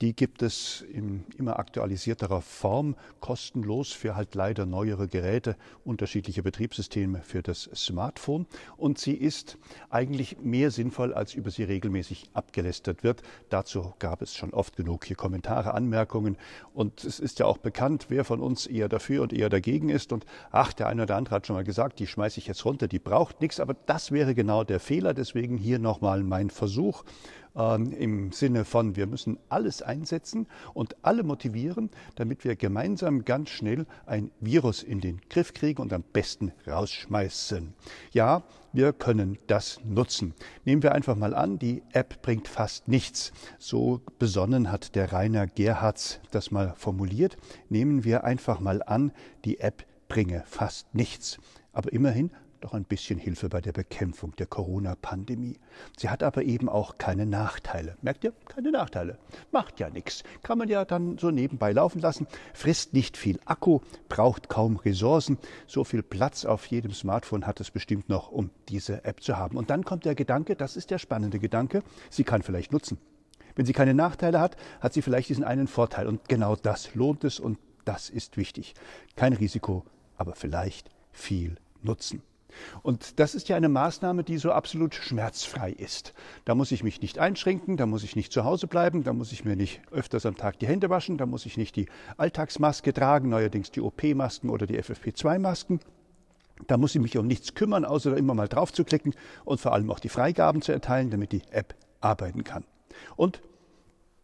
Die 0.01 0.15
gibt 0.15 0.43
es 0.43 0.85
in 0.93 1.25
immer 1.37 1.59
aktualisierterer 1.59 2.41
Form, 2.41 2.95
kostenlos 3.19 3.91
für 3.91 4.15
halt 4.15 4.33
leider 4.33 4.65
neuere 4.65 5.09
Geräte, 5.09 5.57
unterschiedliche 5.83 6.41
Betriebssysteme 6.41 7.21
für 7.21 7.41
das 7.41 7.69
Smartphone. 7.75 8.45
Und 8.77 8.97
sie 8.97 9.13
ist 9.13 9.57
eigentlich 9.89 10.37
mehr 10.39 10.71
sinnvoll, 10.71 11.13
als 11.13 11.33
über 11.33 11.51
sie 11.51 11.63
regelmäßig 11.63 12.29
abgelästert 12.33 13.03
wird. 13.03 13.23
Dazu 13.49 13.93
gab 13.99 14.21
es 14.21 14.35
schon 14.35 14.53
oft 14.53 14.77
genug 14.77 15.03
hier 15.03 15.17
Kommentare, 15.17 15.73
Anmerkungen. 15.73 16.37
Und 16.73 17.03
es 17.03 17.19
ist 17.19 17.39
ja 17.39 17.45
auch 17.47 17.57
bekannt, 17.57 18.05
wer 18.07 18.23
von 18.23 18.39
uns 18.39 18.67
eher 18.67 18.87
dafür 18.87 19.21
und 19.21 19.33
eher 19.33 19.49
dagegen 19.49 19.89
ist. 19.89 20.13
Und 20.13 20.25
ach, 20.51 20.71
der 20.71 20.87
eine 20.87 21.03
oder 21.03 21.17
andere 21.17 21.35
hat 21.35 21.47
schon 21.47 21.57
mal 21.57 21.65
gesagt, 21.65 21.99
die 21.99 22.07
schmeiße 22.07 22.39
ich 22.39 22.47
jetzt 22.47 22.63
runter, 22.63 22.87
die 22.99 23.09
braucht 23.09 23.41
nichts. 23.41 23.59
Aber 23.59 23.75
das 23.85 24.11
wäre 24.11 24.35
genau 24.35 24.63
der 24.63 24.79
Fehler. 24.79 25.13
Deswegen 25.13 25.57
hier 25.57 25.79
nochmal 25.79 26.23
mein 26.23 26.49
Versuch 26.49 27.03
ähm, 27.55 27.91
im 27.93 28.31
Sinne 28.31 28.65
von, 28.65 28.95
wir 28.95 29.07
müssen 29.07 29.39
alles 29.47 29.81
einsetzen 29.81 30.47
und 30.73 30.97
alle 31.01 31.23
motivieren, 31.23 31.89
damit 32.15 32.43
wir 32.43 32.55
gemeinsam 32.55 33.23
ganz 33.23 33.49
schnell 33.49 33.85
ein 34.05 34.31
Virus 34.41 34.83
in 34.83 34.99
den 34.99 35.21
Griff 35.29 35.53
kriegen 35.53 35.81
und 35.81 35.93
am 35.93 36.03
besten 36.03 36.51
rausschmeißen. 36.67 37.73
Ja, 38.11 38.43
wir 38.73 38.91
können 38.93 39.37
das 39.47 39.79
nutzen. 39.85 40.33
Nehmen 40.65 40.83
wir 40.83 40.93
einfach 40.93 41.15
mal 41.15 41.33
an, 41.33 41.57
die 41.57 41.81
App 41.93 42.21
bringt 42.21 42.47
fast 42.47 42.87
nichts. 42.87 43.31
So 43.57 44.01
besonnen 44.19 44.71
hat 44.71 44.95
der 44.95 45.11
Rainer 45.11 45.47
Gerhards 45.47 46.19
das 46.31 46.51
mal 46.51 46.73
formuliert. 46.75 47.37
Nehmen 47.69 48.03
wir 48.03 48.25
einfach 48.25 48.59
mal 48.59 48.83
an, 48.83 49.11
die 49.45 49.59
App 49.59 49.85
bringe 50.07 50.43
fast 50.45 50.93
nichts. 50.93 51.39
Aber 51.71 51.93
immerhin 51.93 52.31
doch 52.61 52.73
ein 52.73 52.83
bisschen 52.83 53.19
Hilfe 53.19 53.49
bei 53.49 53.61
der 53.61 53.71
Bekämpfung 53.71 54.35
der 54.35 54.45
Corona-Pandemie. 54.45 55.57
Sie 55.97 56.09
hat 56.09 56.23
aber 56.23 56.43
eben 56.43 56.69
auch 56.69 56.97
keine 56.97 57.25
Nachteile. 57.25 57.97
Merkt 58.01 58.23
ihr? 58.23 58.33
Keine 58.47 58.71
Nachteile. 58.71 59.17
Macht 59.51 59.79
ja 59.79 59.89
nichts. 59.89 60.23
Kann 60.43 60.57
man 60.57 60.69
ja 60.69 60.85
dann 60.85 61.17
so 61.17 61.31
nebenbei 61.31 61.71
laufen 61.71 62.01
lassen. 62.01 62.27
Frisst 62.53 62.93
nicht 62.93 63.17
viel 63.17 63.39
Akku, 63.45 63.79
braucht 64.07 64.49
kaum 64.49 64.77
Ressourcen. 64.77 65.37
So 65.67 65.83
viel 65.83 66.03
Platz 66.03 66.45
auf 66.45 66.65
jedem 66.65 66.93
Smartphone 66.93 67.47
hat 67.47 67.59
es 67.59 67.71
bestimmt 67.71 68.09
noch, 68.09 68.31
um 68.31 68.49
diese 68.67 69.03
App 69.05 69.23
zu 69.23 69.37
haben. 69.37 69.57
Und 69.57 69.69
dann 69.69 69.83
kommt 69.83 70.05
der 70.05 70.15
Gedanke, 70.15 70.55
das 70.55 70.75
ist 70.75 70.91
der 70.91 70.99
spannende 70.99 71.39
Gedanke, 71.39 71.83
sie 72.09 72.23
kann 72.23 72.41
vielleicht 72.41 72.71
nutzen. 72.71 72.97
Wenn 73.55 73.65
sie 73.65 73.73
keine 73.73 73.93
Nachteile 73.93 74.39
hat, 74.39 74.55
hat 74.79 74.93
sie 74.93 75.01
vielleicht 75.01 75.29
diesen 75.29 75.43
einen 75.43 75.67
Vorteil. 75.67 76.07
Und 76.07 76.29
genau 76.29 76.55
das 76.55 76.95
lohnt 76.95 77.23
es 77.23 77.39
und 77.39 77.57
das 77.85 78.09
ist 78.09 78.37
wichtig. 78.37 78.73
Kein 79.15 79.33
Risiko, 79.33 79.83
aber 80.15 80.35
vielleicht 80.35 80.89
viel 81.11 81.55
Nutzen. 81.81 82.21
Und 82.81 83.19
das 83.19 83.35
ist 83.35 83.49
ja 83.49 83.55
eine 83.55 83.69
Maßnahme, 83.69 84.23
die 84.23 84.37
so 84.37 84.51
absolut 84.51 84.95
schmerzfrei 84.95 85.71
ist. 85.71 86.13
Da 86.45 86.55
muss 86.55 86.71
ich 86.71 86.83
mich 86.83 87.01
nicht 87.01 87.19
einschränken, 87.19 87.77
da 87.77 87.85
muss 87.85 88.03
ich 88.03 88.15
nicht 88.15 88.31
zu 88.31 88.43
Hause 88.43 88.67
bleiben, 88.67 89.03
da 89.03 89.13
muss 89.13 89.31
ich 89.31 89.45
mir 89.45 89.55
nicht 89.55 89.81
öfters 89.91 90.25
am 90.25 90.35
Tag 90.35 90.59
die 90.59 90.67
Hände 90.67 90.89
waschen, 90.89 91.17
da 91.17 91.25
muss 91.25 91.45
ich 91.45 91.57
nicht 91.57 91.75
die 91.75 91.87
Alltagsmaske 92.17 92.93
tragen, 92.93 93.29
neuerdings 93.29 93.71
die 93.71 93.81
OP-Masken 93.81 94.49
oder 94.49 94.65
die 94.65 94.79
FFP2-Masken. 94.79 95.79
Da 96.67 96.77
muss 96.77 96.95
ich 96.95 97.01
mich 97.01 97.17
um 97.17 97.27
nichts 97.27 97.53
kümmern, 97.55 97.85
außer 97.85 98.15
immer 98.17 98.33
mal 98.33 98.47
drauf 98.47 98.73
zu 98.73 98.83
klicken 98.83 99.13
und 99.45 99.61
vor 99.61 99.73
allem 99.73 99.89
auch 99.91 99.99
die 99.99 100.09
Freigaben 100.09 100.61
zu 100.61 100.71
erteilen, 100.71 101.09
damit 101.09 101.31
die 101.31 101.41
App 101.51 101.75
arbeiten 102.01 102.43
kann. 102.43 102.65
Und 103.15 103.41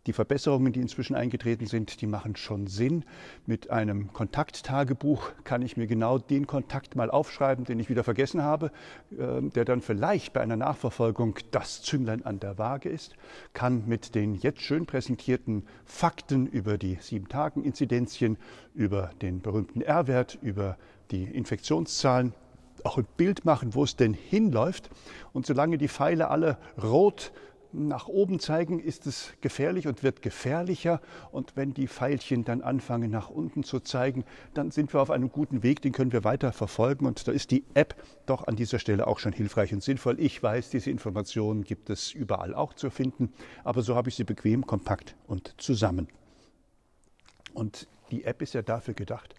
die 0.05 0.13
Verbesserungen, 0.13 0.71
die 0.71 0.81
inzwischen 0.81 1.15
eingetreten 1.15 1.65
sind, 1.65 2.01
die 2.01 2.07
machen 2.07 2.35
schon 2.35 2.67
Sinn. 2.67 3.05
Mit 3.45 3.71
einem 3.71 4.13
Kontakttagebuch 4.13 5.31
kann 5.43 5.61
ich 5.61 5.77
mir 5.77 5.87
genau 5.87 6.17
den 6.19 6.45
Kontakt 6.45 6.95
mal 6.95 7.09
aufschreiben, 7.09 7.65
den 7.65 7.79
ich 7.79 7.89
wieder 7.89 8.03
vergessen 8.03 8.43
habe, 8.43 8.71
ähm, 9.19 9.51
der 9.51 9.65
dann 9.65 9.81
vielleicht 9.81 10.33
bei 10.33 10.41
einer 10.41 10.57
Nachverfolgung 10.57 11.39
das 11.51 11.81
Zünglein 11.81 12.25
an 12.25 12.39
der 12.39 12.57
Waage 12.57 12.89
ist, 12.89 13.15
kann 13.53 13.87
mit 13.87 14.15
den 14.15 14.35
jetzt 14.35 14.61
schön 14.61 14.85
präsentierten 14.85 15.63
Fakten 15.85 16.45
über 16.45 16.77
die 16.77 16.97
Sieben-Tagen-Inzidenzien, 17.01 18.37
über 18.73 19.11
den 19.21 19.41
berühmten 19.41 19.81
R-Wert, 19.81 20.37
über 20.41 20.77
die 21.11 21.23
Infektionszahlen 21.23 22.33
auch 22.83 22.97
ein 22.97 23.07
Bild 23.17 23.45
machen, 23.45 23.73
wo 23.73 23.83
es 23.83 23.95
denn 23.95 24.13
hinläuft. 24.13 24.89
Und 25.33 25.45
solange 25.45 25.77
die 25.77 25.87
Pfeile 25.87 26.29
alle 26.29 26.57
rot 26.81 27.31
nach 27.75 28.07
oben 28.07 28.39
zeigen, 28.39 28.79
ist 28.79 29.05
es 29.05 29.33
gefährlich 29.41 29.87
und 29.87 30.03
wird 30.03 30.21
gefährlicher. 30.21 31.01
Und 31.31 31.55
wenn 31.55 31.73
die 31.73 31.87
Pfeilchen 31.87 32.45
dann 32.45 32.61
anfangen 32.61 33.11
nach 33.11 33.29
unten 33.29 33.63
zu 33.63 33.79
zeigen, 33.79 34.23
dann 34.53 34.71
sind 34.71 34.93
wir 34.93 35.01
auf 35.01 35.11
einem 35.11 35.29
guten 35.29 35.63
Weg, 35.63 35.81
den 35.81 35.91
können 35.91 36.11
wir 36.11 36.23
weiter 36.23 36.53
verfolgen. 36.53 37.05
Und 37.05 37.27
da 37.27 37.31
ist 37.31 37.51
die 37.51 37.63
App 37.73 37.95
doch 38.25 38.47
an 38.47 38.55
dieser 38.55 38.79
Stelle 38.79 39.07
auch 39.07 39.19
schon 39.19 39.33
hilfreich 39.33 39.73
und 39.73 39.83
sinnvoll. 39.83 40.19
Ich 40.19 40.41
weiß, 40.41 40.69
diese 40.69 40.89
Informationen 40.89 41.63
gibt 41.63 41.89
es 41.89 42.11
überall 42.11 42.53
auch 42.53 42.73
zu 42.73 42.89
finden, 42.89 43.33
aber 43.63 43.81
so 43.81 43.95
habe 43.95 44.09
ich 44.09 44.15
sie 44.15 44.23
bequem, 44.23 44.65
kompakt 44.65 45.15
und 45.27 45.53
zusammen. 45.57 46.07
Und 47.53 47.87
die 48.15 48.23
App 48.23 48.41
ist 48.41 48.53
ja 48.53 48.61
dafür 48.61 48.93
gedacht, 48.93 49.35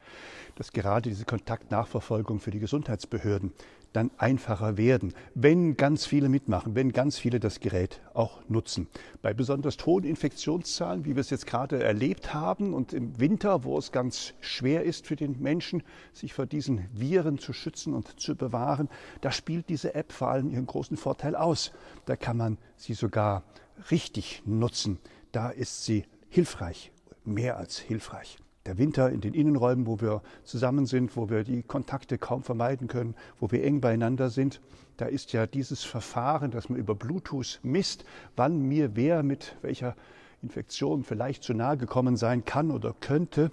dass 0.56 0.72
gerade 0.72 1.08
diese 1.08 1.24
Kontaktnachverfolgung 1.24 2.40
für 2.40 2.50
die 2.50 2.58
Gesundheitsbehörden 2.58 3.52
dann 3.94 4.10
einfacher 4.18 4.76
werden, 4.76 5.14
wenn 5.34 5.78
ganz 5.78 6.04
viele 6.04 6.28
mitmachen, 6.28 6.74
wenn 6.74 6.92
ganz 6.92 7.18
viele 7.18 7.40
das 7.40 7.60
Gerät 7.60 8.02
auch 8.12 8.46
nutzen. 8.48 8.88
Bei 9.22 9.32
besonders 9.32 9.78
hohen 9.86 10.04
Infektionszahlen, 10.04 11.06
wie 11.06 11.16
wir 11.16 11.20
es 11.20 11.30
jetzt 11.30 11.46
gerade 11.46 11.82
erlebt 11.82 12.34
haben 12.34 12.74
und 12.74 12.92
im 12.92 13.18
Winter, 13.18 13.64
wo 13.64 13.78
es 13.78 13.92
ganz 13.92 14.34
schwer 14.40 14.84
ist 14.84 15.06
für 15.06 15.16
den 15.16 15.40
Menschen, 15.40 15.82
sich 16.12 16.34
vor 16.34 16.44
diesen 16.44 16.86
Viren 16.92 17.38
zu 17.38 17.54
schützen 17.54 17.94
und 17.94 18.20
zu 18.20 18.36
bewahren, 18.36 18.90
da 19.22 19.32
spielt 19.32 19.70
diese 19.70 19.94
App 19.94 20.12
vor 20.12 20.28
allem 20.28 20.50
ihren 20.50 20.66
großen 20.66 20.98
Vorteil 20.98 21.34
aus. 21.34 21.72
Da 22.04 22.16
kann 22.16 22.36
man 22.36 22.58
sie 22.76 22.92
sogar 22.92 23.44
richtig 23.90 24.42
nutzen. 24.44 24.98
Da 25.32 25.48
ist 25.48 25.86
sie 25.86 26.04
hilfreich, 26.28 26.92
mehr 27.24 27.56
als 27.56 27.78
hilfreich 27.78 28.36
der 28.66 28.78
Winter 28.78 29.10
in 29.10 29.20
den 29.20 29.34
Innenräumen, 29.34 29.86
wo 29.86 30.00
wir 30.00 30.22
zusammen 30.44 30.86
sind, 30.86 31.16
wo 31.16 31.30
wir 31.30 31.44
die 31.44 31.62
Kontakte 31.62 32.18
kaum 32.18 32.42
vermeiden 32.42 32.88
können, 32.88 33.14
wo 33.40 33.50
wir 33.50 33.64
eng 33.64 33.80
beieinander 33.80 34.30
sind, 34.30 34.60
da 34.96 35.06
ist 35.06 35.32
ja 35.32 35.46
dieses 35.46 35.84
Verfahren, 35.84 36.50
dass 36.50 36.68
man 36.68 36.78
über 36.78 36.94
Bluetooth 36.94 37.60
misst, 37.62 38.04
wann 38.34 38.62
mir 38.62 38.96
wer 38.96 39.22
mit 39.22 39.56
welcher 39.62 39.94
Infektion 40.42 41.04
vielleicht 41.04 41.42
zu 41.42 41.54
nahe 41.54 41.76
gekommen 41.76 42.16
sein 42.16 42.44
kann 42.44 42.70
oder 42.70 42.94
könnte, 43.00 43.50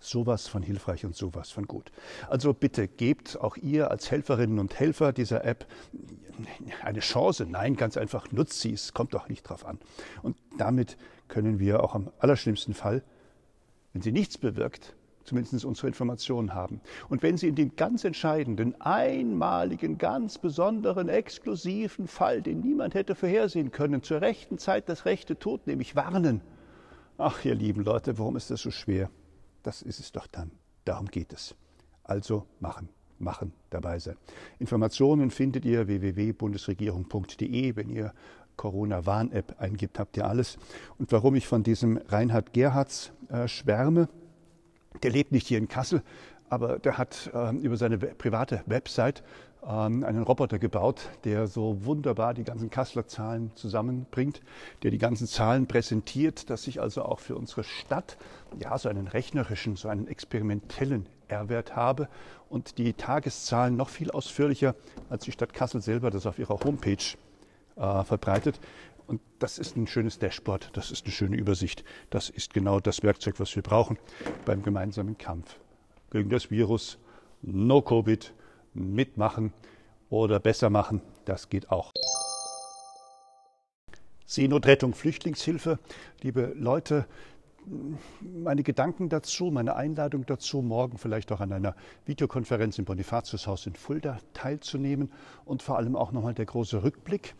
sowas 0.00 0.46
von 0.46 0.62
hilfreich 0.62 1.04
und 1.04 1.16
sowas 1.16 1.50
von 1.50 1.66
gut. 1.66 1.90
Also 2.28 2.54
bitte 2.54 2.86
gebt 2.86 3.40
auch 3.40 3.56
ihr 3.56 3.90
als 3.90 4.10
Helferinnen 4.10 4.58
und 4.58 4.78
Helfer 4.78 5.12
dieser 5.12 5.44
App 5.44 5.66
eine 6.82 7.00
Chance. 7.00 7.46
Nein, 7.46 7.76
ganz 7.76 7.96
einfach 7.96 8.30
nutzt 8.30 8.60
sie. 8.60 8.72
Es 8.72 8.94
kommt 8.94 9.14
doch 9.14 9.28
nicht 9.28 9.42
drauf 9.42 9.66
an. 9.66 9.78
Und 10.22 10.36
damit 10.56 10.96
können 11.26 11.58
wir 11.58 11.82
auch 11.82 11.94
am 11.94 12.10
allerschlimmsten 12.20 12.74
Fall 12.74 13.02
wenn 13.92 14.02
sie 14.02 14.12
nichts 14.12 14.38
bewirkt, 14.38 14.94
zumindest 15.28 15.64
unsere 15.64 15.86
Informationen 15.86 16.54
haben. 16.54 16.80
Und 17.08 17.22
wenn 17.22 17.36
Sie 17.36 17.48
in 17.48 17.54
dem 17.54 17.76
ganz 17.76 18.04
entscheidenden, 18.04 18.80
einmaligen, 18.80 19.98
ganz 19.98 20.38
besonderen, 20.38 21.08
exklusiven 21.08 22.08
Fall, 22.08 22.42
den 22.42 22.60
niemand 22.60 22.94
hätte 22.94 23.14
vorhersehen 23.14 23.70
können, 23.70 24.02
zur 24.02 24.20
rechten 24.22 24.58
Zeit 24.58 24.88
das 24.88 25.04
Rechte 25.04 25.38
tut, 25.38 25.66
nämlich 25.66 25.94
warnen. 25.94 26.40
Ach, 27.18 27.44
ihr 27.44 27.54
lieben 27.54 27.84
Leute, 27.84 28.18
warum 28.18 28.36
ist 28.36 28.50
das 28.50 28.62
so 28.62 28.70
schwer? 28.70 29.10
Das 29.62 29.82
ist 29.82 30.00
es 30.00 30.12
doch 30.12 30.26
dann. 30.26 30.50
Darum 30.84 31.06
geht 31.06 31.32
es. 31.32 31.54
Also 32.04 32.46
machen, 32.60 32.88
machen, 33.18 33.52
dabei 33.70 33.98
sein. 33.98 34.16
Informationen 34.58 35.30
findet 35.30 35.64
ihr 35.66 35.86
www.bundesregierung.de. 35.86 37.76
Wenn 37.76 37.90
ihr 37.90 38.14
Corona-Warn-App 38.58 39.56
eingibt, 39.58 39.98
habt 39.98 40.18
ihr 40.18 40.26
alles. 40.26 40.58
Und 40.98 41.10
warum 41.12 41.34
ich 41.34 41.46
von 41.46 41.62
diesem 41.62 41.96
Reinhard 42.08 42.52
Gerhards 42.52 43.12
äh, 43.30 43.48
schwärme, 43.48 44.10
der 45.02 45.10
lebt 45.10 45.32
nicht 45.32 45.46
hier 45.46 45.56
in 45.56 45.68
Kassel, 45.68 46.02
aber 46.50 46.78
der 46.78 46.98
hat 46.98 47.30
äh, 47.32 47.56
über 47.56 47.78
seine 47.78 47.96
private 47.96 48.62
Website 48.66 49.22
ähm, 49.66 50.04
einen 50.04 50.22
Roboter 50.22 50.58
gebaut, 50.58 51.08
der 51.24 51.46
so 51.46 51.84
wunderbar 51.84 52.34
die 52.34 52.44
ganzen 52.44 52.70
Kasseler 52.70 53.06
Zahlen 53.06 53.52
zusammenbringt, 53.54 54.40
der 54.82 54.90
die 54.90 54.98
ganzen 54.98 55.26
Zahlen 55.26 55.66
präsentiert, 55.66 56.50
dass 56.50 56.66
ich 56.66 56.80
also 56.80 57.02
auch 57.02 57.20
für 57.20 57.36
unsere 57.36 57.64
Stadt 57.64 58.16
ja 58.58 58.76
so 58.78 58.88
einen 58.88 59.08
rechnerischen, 59.08 59.76
so 59.76 59.88
einen 59.88 60.08
experimentellen 60.08 61.06
R-Wert 61.28 61.76
habe 61.76 62.08
und 62.48 62.78
die 62.78 62.94
Tageszahlen 62.94 63.76
noch 63.76 63.90
viel 63.90 64.10
ausführlicher 64.10 64.74
als 65.10 65.24
die 65.24 65.32
Stadt 65.32 65.52
Kassel 65.52 65.82
selber 65.82 66.10
das 66.10 66.26
auf 66.26 66.38
ihrer 66.38 66.58
Homepage 66.60 66.96
äh, 67.78 68.04
verbreitet. 68.04 68.60
Und 69.06 69.20
das 69.38 69.58
ist 69.58 69.76
ein 69.76 69.86
schönes 69.86 70.18
Dashboard, 70.18 70.70
das 70.74 70.90
ist 70.90 71.06
eine 71.06 71.12
schöne 71.12 71.36
Übersicht. 71.36 71.82
Das 72.10 72.28
ist 72.28 72.52
genau 72.52 72.78
das 72.78 73.02
Werkzeug, 73.02 73.40
was 73.40 73.54
wir 73.56 73.62
brauchen 73.62 73.98
beim 74.44 74.62
gemeinsamen 74.62 75.16
Kampf 75.16 75.58
gegen 76.10 76.28
das 76.28 76.50
Virus. 76.50 76.98
No 77.40 77.80
Covid, 77.80 78.34
mitmachen 78.74 79.52
oder 80.10 80.40
besser 80.40 80.70
machen, 80.70 81.00
das 81.24 81.48
geht 81.48 81.70
auch. 81.70 81.92
Seenotrettung, 84.26 84.92
Flüchtlingshilfe, 84.92 85.78
liebe 86.20 86.52
Leute, 86.54 87.06
meine 88.20 88.62
Gedanken 88.62 89.08
dazu, 89.08 89.46
meine 89.46 89.76
Einladung 89.76 90.24
dazu, 90.26 90.62
morgen 90.62 90.98
vielleicht 90.98 91.32
auch 91.32 91.40
an 91.40 91.52
einer 91.52 91.74
Videokonferenz 92.06 92.78
im 92.78 92.84
Bonifatiushaus 92.84 93.66
in 93.66 93.74
Fulda 93.74 94.18
teilzunehmen 94.32 95.12
und 95.44 95.62
vor 95.62 95.76
allem 95.76 95.96
auch 95.96 96.12
nochmal 96.12 96.34
der 96.34 96.46
große 96.46 96.82
Rückblick. 96.82 97.34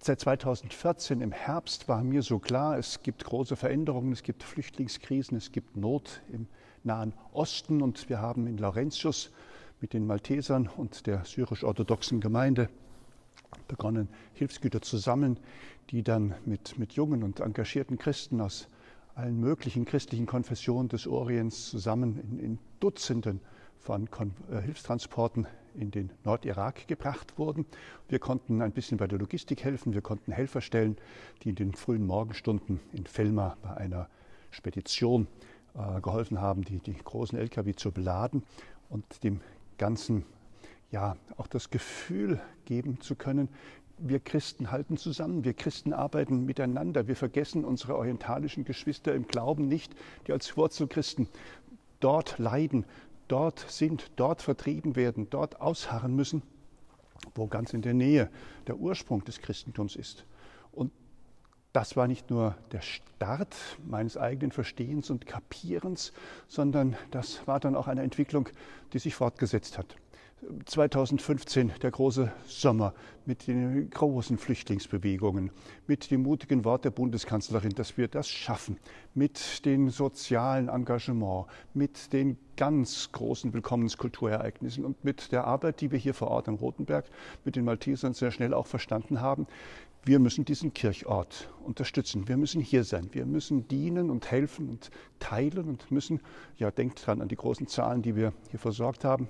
Seit 0.00 0.20
2014 0.20 1.20
im 1.20 1.32
Herbst 1.32 1.88
war 1.88 2.02
mir 2.02 2.22
so 2.22 2.38
klar, 2.38 2.76
es 2.76 3.02
gibt 3.02 3.24
große 3.24 3.56
Veränderungen, 3.56 4.12
es 4.12 4.22
gibt 4.22 4.42
Flüchtlingskrisen, 4.42 5.36
es 5.36 5.52
gibt 5.52 5.76
Not 5.76 6.22
im 6.32 6.48
Nahen 6.82 7.14
Osten 7.32 7.82
und 7.82 8.08
wir 8.08 8.20
haben 8.20 8.46
in 8.46 8.58
Laurentius 8.58 9.30
mit 9.80 9.92
den 9.92 10.06
Maltesern 10.06 10.68
und 10.76 11.06
der 11.06 11.24
syrisch-orthodoxen 11.24 12.20
Gemeinde 12.20 12.68
begonnen, 13.68 14.08
Hilfsgüter 14.34 14.82
zu 14.82 14.96
sammeln, 14.96 15.38
die 15.90 16.02
dann 16.02 16.34
mit, 16.44 16.78
mit 16.78 16.94
jungen 16.94 17.22
und 17.22 17.40
engagierten 17.40 17.96
Christen 17.96 18.40
aus 18.40 18.68
allen 19.16 19.40
möglichen 19.40 19.86
christlichen 19.86 20.26
Konfessionen 20.26 20.88
des 20.88 21.06
Orients 21.06 21.70
zusammen 21.70 22.20
in, 22.20 22.38
in 22.38 22.58
Dutzenden 22.80 23.40
von 23.78 24.10
Kon 24.10 24.34
äh, 24.50 24.60
Hilfstransporten 24.60 25.46
in 25.74 25.90
den 25.90 26.10
Nordirak 26.24 26.86
gebracht 26.86 27.38
wurden. 27.38 27.66
Wir 28.08 28.18
konnten 28.18 28.60
ein 28.60 28.72
bisschen 28.72 28.98
bei 28.98 29.06
der 29.06 29.18
Logistik 29.18 29.64
helfen. 29.64 29.94
Wir 29.94 30.02
konnten 30.02 30.32
Helfer 30.32 30.60
stellen, 30.60 30.96
die 31.42 31.50
in 31.50 31.54
den 31.54 31.74
frühen 31.74 32.06
Morgenstunden 32.06 32.80
in 32.92 33.06
Felma 33.06 33.56
bei 33.62 33.74
einer 33.76 34.08
Spedition 34.50 35.28
äh, 35.74 36.00
geholfen 36.02 36.40
haben, 36.40 36.62
die, 36.62 36.78
die 36.78 36.94
großen 36.94 37.38
Lkw 37.38 37.74
zu 37.74 37.92
beladen 37.92 38.42
und 38.90 39.24
dem 39.24 39.40
Ganzen 39.78 40.26
ja 40.90 41.16
auch 41.36 41.46
das 41.46 41.70
Gefühl 41.70 42.40
geben 42.64 43.00
zu 43.00 43.14
können, 43.14 43.48
wir 43.98 44.20
Christen 44.20 44.70
halten 44.70 44.96
zusammen, 44.96 45.44
wir 45.44 45.54
Christen 45.54 45.92
arbeiten 45.92 46.44
miteinander, 46.44 47.08
wir 47.08 47.16
vergessen 47.16 47.64
unsere 47.64 47.96
orientalischen 47.96 48.64
Geschwister 48.64 49.14
im 49.14 49.26
Glauben 49.26 49.68
nicht, 49.68 49.94
die 50.26 50.32
als 50.32 50.56
Wurzelchristen 50.56 51.28
dort 52.00 52.38
leiden, 52.38 52.84
dort 53.28 53.64
sind, 53.68 54.10
dort 54.16 54.42
vertrieben 54.42 54.96
werden, 54.96 55.28
dort 55.30 55.60
ausharren 55.60 56.14
müssen, 56.14 56.42
wo 57.34 57.46
ganz 57.46 57.72
in 57.72 57.82
der 57.82 57.94
Nähe 57.94 58.30
der 58.66 58.76
Ursprung 58.76 59.24
des 59.24 59.40
Christentums 59.40 59.96
ist. 59.96 60.26
Und 60.72 60.92
das 61.72 61.96
war 61.96 62.06
nicht 62.06 62.30
nur 62.30 62.54
der 62.72 62.82
Start 62.82 63.54
meines 63.84 64.16
eigenen 64.16 64.52
Verstehens 64.52 65.10
und 65.10 65.26
Kapierens, 65.26 66.12
sondern 66.48 66.96
das 67.10 67.46
war 67.46 67.60
dann 67.60 67.76
auch 67.76 67.88
eine 67.88 68.02
Entwicklung, 68.02 68.48
die 68.92 68.98
sich 68.98 69.14
fortgesetzt 69.14 69.78
hat. 69.78 69.96
2015 70.66 71.72
der 71.82 71.90
große 71.90 72.32
Sommer 72.46 72.94
mit 73.24 73.46
den 73.46 73.90
großen 73.90 74.38
Flüchtlingsbewegungen, 74.38 75.50
mit 75.86 76.10
dem 76.10 76.22
mutigen 76.22 76.64
Wort 76.64 76.84
der 76.84 76.90
Bundeskanzlerin, 76.90 77.70
dass 77.70 77.96
wir 77.96 78.06
das 78.06 78.28
schaffen, 78.28 78.78
mit 79.14 79.64
dem 79.64 79.88
sozialen 79.88 80.68
Engagement, 80.68 81.46
mit 81.74 82.12
den 82.12 82.38
ganz 82.56 83.10
großen 83.12 83.52
Willkommenskulturereignissen 83.52 84.84
und 84.84 85.04
mit 85.04 85.32
der 85.32 85.44
Arbeit, 85.44 85.80
die 85.80 85.90
wir 85.90 85.98
hier 85.98 86.14
vor 86.14 86.28
Ort 86.28 86.48
am 86.48 86.56
Rotenberg 86.56 87.06
mit 87.44 87.56
den 87.56 87.64
Maltesern 87.64 88.14
sehr 88.14 88.30
schnell 88.30 88.54
auch 88.54 88.66
verstanden 88.66 89.20
haben. 89.20 89.46
Wir 90.04 90.20
müssen 90.20 90.44
diesen 90.44 90.72
Kirchort 90.72 91.50
unterstützen. 91.64 92.28
Wir 92.28 92.36
müssen 92.36 92.60
hier 92.60 92.84
sein. 92.84 93.08
Wir 93.10 93.26
müssen 93.26 93.66
dienen 93.66 94.10
und 94.10 94.30
helfen 94.30 94.68
und 94.68 94.90
teilen 95.18 95.68
und 95.68 95.90
müssen, 95.90 96.20
ja, 96.58 96.70
denkt 96.70 97.04
dran 97.04 97.20
an 97.20 97.26
die 97.26 97.36
großen 97.36 97.66
Zahlen, 97.66 98.02
die 98.02 98.14
wir 98.14 98.32
hier 98.50 98.60
versorgt 98.60 99.04
haben, 99.04 99.28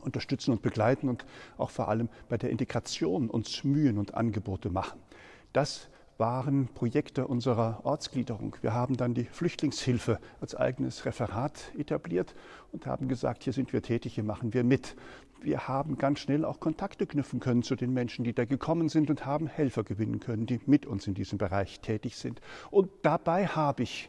unterstützen 0.00 0.52
und 0.52 0.62
begleiten 0.62 1.08
und 1.08 1.24
auch 1.58 1.70
vor 1.70 1.88
allem 1.88 2.08
bei 2.28 2.38
der 2.38 2.50
Integration 2.50 3.30
uns 3.30 3.64
Mühen 3.64 3.98
und 3.98 4.14
Angebote 4.14 4.70
machen. 4.70 5.00
Das 5.52 5.88
waren 6.18 6.68
Projekte 6.68 7.26
unserer 7.26 7.80
Ortsgliederung. 7.84 8.56
Wir 8.60 8.74
haben 8.74 8.96
dann 8.96 9.14
die 9.14 9.24
Flüchtlingshilfe 9.24 10.20
als 10.40 10.54
eigenes 10.54 11.04
Referat 11.04 11.72
etabliert 11.76 12.34
und 12.70 12.86
haben 12.86 13.08
gesagt, 13.08 13.42
hier 13.42 13.52
sind 13.52 13.72
wir 13.72 13.82
tätig, 13.82 14.14
hier 14.14 14.24
machen 14.24 14.54
wir 14.54 14.62
mit. 14.62 14.94
Wir 15.40 15.66
haben 15.66 15.98
ganz 15.98 16.20
schnell 16.20 16.44
auch 16.44 16.60
Kontakte 16.60 17.06
knüpfen 17.06 17.40
können 17.40 17.64
zu 17.64 17.74
den 17.74 17.92
Menschen, 17.92 18.24
die 18.24 18.32
da 18.32 18.44
gekommen 18.44 18.88
sind 18.88 19.10
und 19.10 19.26
haben 19.26 19.48
Helfer 19.48 19.82
gewinnen 19.82 20.20
können, 20.20 20.46
die 20.46 20.60
mit 20.66 20.86
uns 20.86 21.06
in 21.08 21.14
diesem 21.14 21.38
Bereich 21.38 21.80
tätig 21.80 22.16
sind. 22.16 22.40
Und 22.70 22.88
dabei 23.02 23.48
habe 23.48 23.82
ich 23.82 24.08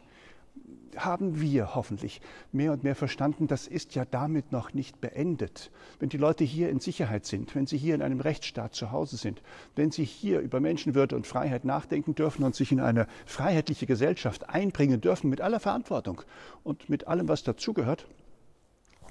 haben 0.96 1.40
wir 1.40 1.74
hoffentlich 1.74 2.20
mehr 2.52 2.72
und 2.72 2.84
mehr 2.84 2.94
verstanden, 2.94 3.46
das 3.46 3.66
ist 3.66 3.94
ja 3.94 4.04
damit 4.04 4.52
noch 4.52 4.72
nicht 4.74 5.00
beendet. 5.00 5.70
Wenn 5.98 6.08
die 6.08 6.16
Leute 6.16 6.44
hier 6.44 6.70
in 6.70 6.80
Sicherheit 6.80 7.26
sind, 7.26 7.54
wenn 7.54 7.66
sie 7.66 7.78
hier 7.78 7.94
in 7.94 8.02
einem 8.02 8.20
Rechtsstaat 8.20 8.74
zu 8.74 8.92
Hause 8.92 9.16
sind, 9.16 9.42
wenn 9.76 9.90
sie 9.90 10.04
hier 10.04 10.40
über 10.40 10.60
Menschenwürde 10.60 11.16
und 11.16 11.26
Freiheit 11.26 11.64
nachdenken 11.64 12.14
dürfen 12.14 12.44
und 12.44 12.54
sich 12.54 12.72
in 12.72 12.80
eine 12.80 13.06
freiheitliche 13.26 13.86
Gesellschaft 13.86 14.48
einbringen 14.48 15.00
dürfen 15.00 15.30
mit 15.30 15.40
aller 15.40 15.60
Verantwortung 15.60 16.22
und 16.62 16.88
mit 16.88 17.06
allem, 17.06 17.28
was 17.28 17.42
dazugehört, 17.42 18.06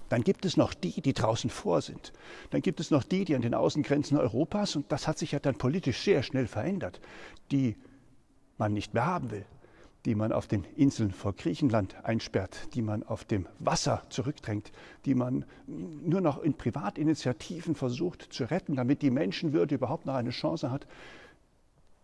dann 0.10 0.24
gibt 0.24 0.46
es 0.46 0.58
noch 0.58 0.74
die, 0.74 1.02
die 1.02 1.14
draußen 1.14 1.50
vor 1.50 1.82
sind. 1.82 2.14
Dann 2.52 2.62
gibt 2.62 2.80
es 2.80 2.92
noch 2.92 3.04
die, 3.04 3.26
die 3.26 3.36
an 3.36 3.42
den 3.42 3.56
Außengrenzen 3.56 4.18
Europas, 4.18 4.76
und 4.76 4.92
das 4.92 5.08
hat 5.08 5.18
sich 5.18 5.32
ja 5.32 5.40
dann 5.40 5.56
politisch 5.56 6.02
sehr 6.02 6.24
schnell 6.24 6.46
verändert, 6.46 7.02
die 7.52 7.76
man 8.58 8.74
nicht 8.74 8.94
mehr 8.94 9.06
haben 9.06 9.32
will 9.32 9.46
die 10.06 10.16
man 10.16 10.32
auf 10.34 10.48
den 10.48 10.66
Inseln 10.76 11.12
vor 11.12 11.34
Griechenland 11.34 11.96
einsperrt, 12.04 12.74
die 12.74 12.82
man 12.82 13.04
auf 13.04 13.24
dem 13.24 13.48
Wasser 13.60 14.04
zurückdrängt, 14.10 14.72
die 15.06 15.16
man 15.16 15.46
nur 15.66 16.20
noch 16.20 16.42
in 16.44 16.56
Privatinitiativen 16.56 17.76
versucht 17.76 18.34
zu 18.34 18.44
retten, 18.46 18.76
damit 18.76 19.02
die 19.02 19.12
Menschenwürde 19.12 19.76
überhaupt 19.76 20.06
noch 20.06 20.16
eine 20.16 20.32
Chance 20.32 20.72
hat, 20.72 20.88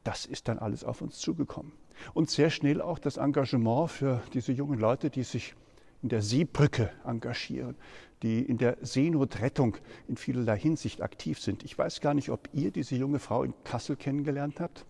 das 0.06 0.26
ist 0.26 0.48
dann 0.48 0.60
alles 0.60 0.86
auf 0.86 1.02
uns 1.02 1.20
zugekommen. 1.20 1.74
Und 2.14 2.30
sehr 2.30 2.50
schnell 2.50 2.82
auch 2.82 3.00
das 3.00 3.18
Engagement 3.18 3.92
für 3.92 4.22
diese 4.34 4.54
jungen 4.54 4.80
Leute, 4.80 5.10
die 5.10 5.24
sich 5.24 5.56
in 6.02 6.08
der 6.08 6.22
Seebrücke 6.22 6.90
engagieren, 7.06 7.76
die 8.24 8.42
in 8.42 8.58
der 8.58 8.78
Seenotrettung 8.82 9.76
in 10.08 10.16
vielerlei 10.16 10.58
Hinsicht 10.58 11.02
aktiv 11.02 11.42
sind. 11.42 11.64
Ich 11.64 11.78
weiß 11.78 12.00
gar 12.00 12.14
nicht, 12.14 12.30
ob 12.30 12.48
ihr 12.54 12.72
diese 12.72 12.96
junge 12.96 13.20
Frau 13.20 13.44
in 13.44 13.54
Kassel 13.66 13.98
kennengelernt 13.98 14.62
habt 14.62 14.86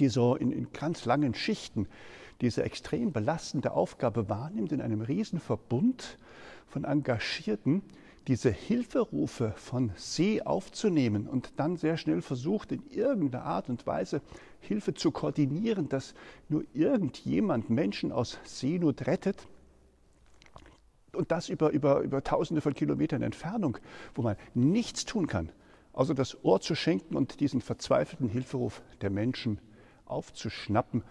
die 0.00 0.08
so 0.08 0.34
in, 0.34 0.52
in 0.52 0.72
ganz 0.72 1.04
langen 1.04 1.34
Schichten 1.34 1.86
diese 2.40 2.62
extrem 2.64 3.12
belastende 3.12 3.72
Aufgabe 3.72 4.28
wahrnimmt, 4.28 4.72
in 4.72 4.80
einem 4.80 5.00
Riesenverbund 5.00 6.18
von 6.66 6.84
Engagierten 6.84 7.82
diese 8.26 8.50
Hilferufe 8.50 9.52
von 9.56 9.92
See 9.96 10.40
aufzunehmen 10.42 11.26
und 11.26 11.52
dann 11.56 11.76
sehr 11.76 11.98
schnell 11.98 12.22
versucht, 12.22 12.72
in 12.72 12.82
irgendeiner 12.90 13.44
Art 13.44 13.68
und 13.68 13.86
Weise 13.86 14.22
Hilfe 14.60 14.94
zu 14.94 15.10
koordinieren, 15.10 15.88
dass 15.90 16.14
nur 16.48 16.64
irgendjemand 16.72 17.68
Menschen 17.68 18.12
aus 18.12 18.38
Seenot 18.44 19.06
rettet. 19.06 19.46
Und 21.12 21.30
das 21.30 21.48
über, 21.50 21.70
über, 21.70 22.00
über 22.00 22.24
tausende 22.24 22.62
von 22.62 22.74
Kilometern 22.74 23.22
Entfernung, 23.22 23.78
wo 24.14 24.22
man 24.22 24.36
nichts 24.54 25.04
tun 25.04 25.26
kann, 25.26 25.50
außer 25.92 26.14
das 26.14 26.42
Ohr 26.44 26.60
zu 26.60 26.74
schenken 26.74 27.14
und 27.14 27.40
diesen 27.40 27.60
verzweifelten 27.60 28.28
Hilferuf 28.28 28.82
der 29.02 29.10
Menschen 29.10 29.58
zu 29.58 29.73
aufzuschnappen 30.14 31.02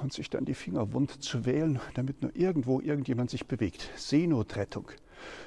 und 0.00 0.12
sich 0.12 0.30
dann 0.30 0.44
die 0.44 0.54
Finger 0.54 0.92
wund 0.92 1.22
zu 1.22 1.44
wählen, 1.44 1.80
damit 1.94 2.22
nur 2.22 2.34
irgendwo 2.34 2.80
irgendjemand 2.80 3.30
sich 3.30 3.46
bewegt. 3.46 3.90
Seenotrettung. 3.96 4.90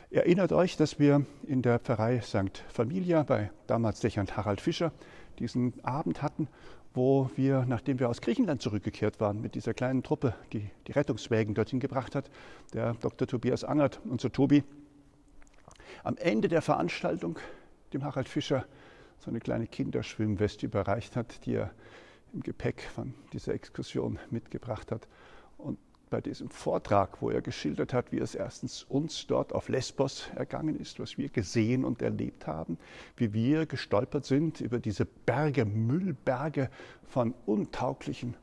Erinnert 0.10 0.52
euch, 0.52 0.76
dass 0.78 1.00
wir 1.00 1.26
in 1.46 1.62
der 1.62 1.80
Pfarrei 1.80 2.22
St. 2.22 2.64
Familia 2.68 3.24
bei 3.24 3.52
damals 3.68 4.00
Dechant 4.00 4.36
Harald 4.36 4.62
Fischer 4.62 4.92
diesen 5.38 5.74
Abend 5.84 6.22
hatten, 6.22 6.48
wo 6.94 7.30
wir, 7.36 7.66
nachdem 7.68 8.00
wir 8.00 8.10
aus 8.10 8.22
Griechenland 8.22 8.62
zurückgekehrt 8.62 9.20
waren, 9.20 9.40
mit 9.42 9.54
dieser 9.56 9.74
kleinen 9.74 10.02
Truppe, 10.02 10.34
die 10.52 10.70
die 10.88 10.92
Rettungswägen 10.92 11.54
dorthin 11.54 11.80
gebracht 11.80 12.16
hat, 12.16 12.32
der 12.74 12.96
Dr. 12.96 13.28
Tobias 13.28 13.64
Angert, 13.64 14.02
unser 14.06 14.32
Tobi, 14.32 14.64
am 16.04 16.18
Ende 16.18 16.48
der 16.48 16.62
Veranstaltung 16.62 17.38
dem 17.94 18.04
Harald 18.04 18.28
Fischer 18.28 18.66
so 19.20 19.30
eine 19.30 19.40
kleine 19.40 19.68
Kinderschwimmweste 19.68 20.66
überreicht 20.66 21.16
hat, 21.16 21.46
die 21.46 21.56
er 21.56 21.72
im 22.34 22.42
Gepäck 22.42 22.82
von 22.82 23.14
dieser 23.34 23.54
Exkursion 23.54 24.20
mitgebracht 24.30 24.92
hat. 24.92 25.08
Und 25.58 25.78
bei 26.10 26.22
diesem 26.22 26.50
Vortrag, 26.50 27.22
wo 27.22 27.30
er 27.30 27.42
geschildert 27.42 27.94
hat, 27.94 28.12
wie 28.12 28.20
es 28.20 28.36
erstens 28.36 28.84
uns 28.84 29.28
dort 29.28 29.54
auf 29.54 29.70
Lesbos 29.70 30.30
ergangen 30.36 30.80
ist, 30.80 31.00
was 31.00 31.18
wir 31.18 31.30
gesehen 31.30 31.86
und 31.86 32.02
erlebt 32.02 32.48
haben, 32.48 32.78
wie 33.16 33.34
wir 33.34 33.66
gestolpert 33.66 34.26
sind 34.26 34.62
über 34.62 34.80
diese 34.80 35.06
Berge, 35.06 35.66
Müllberge 35.66 36.70
von 37.08 37.34
untauglichen 37.46 38.36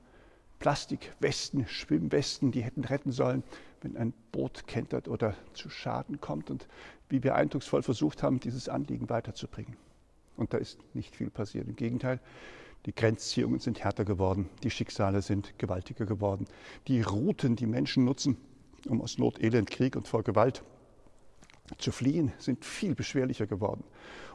Plastikwesten, 0.59 1.67
Schwimmwesten, 1.67 2.51
die 2.51 2.63
hätten 2.63 2.85
retten 2.85 3.13
sollen, 3.13 3.43
wenn 3.83 3.97
ein 3.97 4.15
Boot 4.33 4.67
kentert 4.67 5.09
oder 5.09 5.35
zu 5.53 5.69
Schaden 5.69 6.21
kommt 6.21 6.51
und 6.51 6.67
wie 7.09 7.23
wir 7.23 7.35
eindrucksvoll 7.35 7.83
versucht 7.83 8.23
haben, 8.23 8.41
dieses 8.41 8.69
Anliegen 8.69 9.09
weiterzubringen. 9.09 9.77
Und 10.37 10.53
da 10.53 10.59
ist 10.59 10.79
nicht 10.95 11.15
viel 11.15 11.31
passiert. 11.31 11.69
Im 11.69 11.77
Gegenteil, 11.77 12.21
die 12.87 12.95
Grenzziehungen 12.95 13.59
sind 13.59 13.83
härter 13.83 14.05
geworden, 14.05 14.49
die 14.63 14.71
Schicksale 14.71 15.21
sind 15.21 15.59
gewaltiger 15.59 16.07
geworden. 16.07 16.47
Die 16.87 17.03
Routen, 17.03 17.57
die 17.57 17.67
Menschen 17.67 18.05
nutzen, 18.05 18.37
um 18.89 19.03
aus 19.03 19.19
Not, 19.19 19.43
Elend, 19.43 19.71
Krieg 19.71 19.97
und 19.97 20.07
vor 20.07 20.23
Gewalt 20.23 20.63
zu 21.79 21.91
fliehen, 21.91 22.33
sind 22.39 22.65
viel 22.65 22.95
beschwerlicher 22.95 23.49
geworden. 23.49 23.83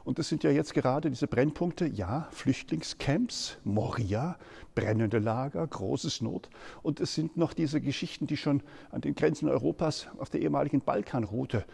Und 0.04 0.18
das 0.18 0.28
sind 0.28 0.44
ja 0.44 0.50
jetzt 0.50 0.74
gerade 0.74 1.08
diese 1.08 1.26
Brennpunkte, 1.26 1.86
ja, 1.86 2.28
Flüchtlingscamps, 2.32 3.56
Moria, 3.64 4.36
brennende 4.74 5.18
Lager, 5.18 5.66
großes 5.66 6.20
Not. 6.20 6.50
Und 6.82 7.00
es 7.00 7.14
sind 7.14 7.38
noch 7.38 7.54
diese 7.54 7.80
Geschichten, 7.80 8.26
die 8.26 8.36
schon 8.36 8.62
an 8.90 9.00
den 9.00 9.14
Grenzen 9.14 9.48
Europas 9.48 10.08
auf 10.18 10.28
der 10.28 10.42
ehemaligen 10.42 10.82
Balkanroute 10.82 11.64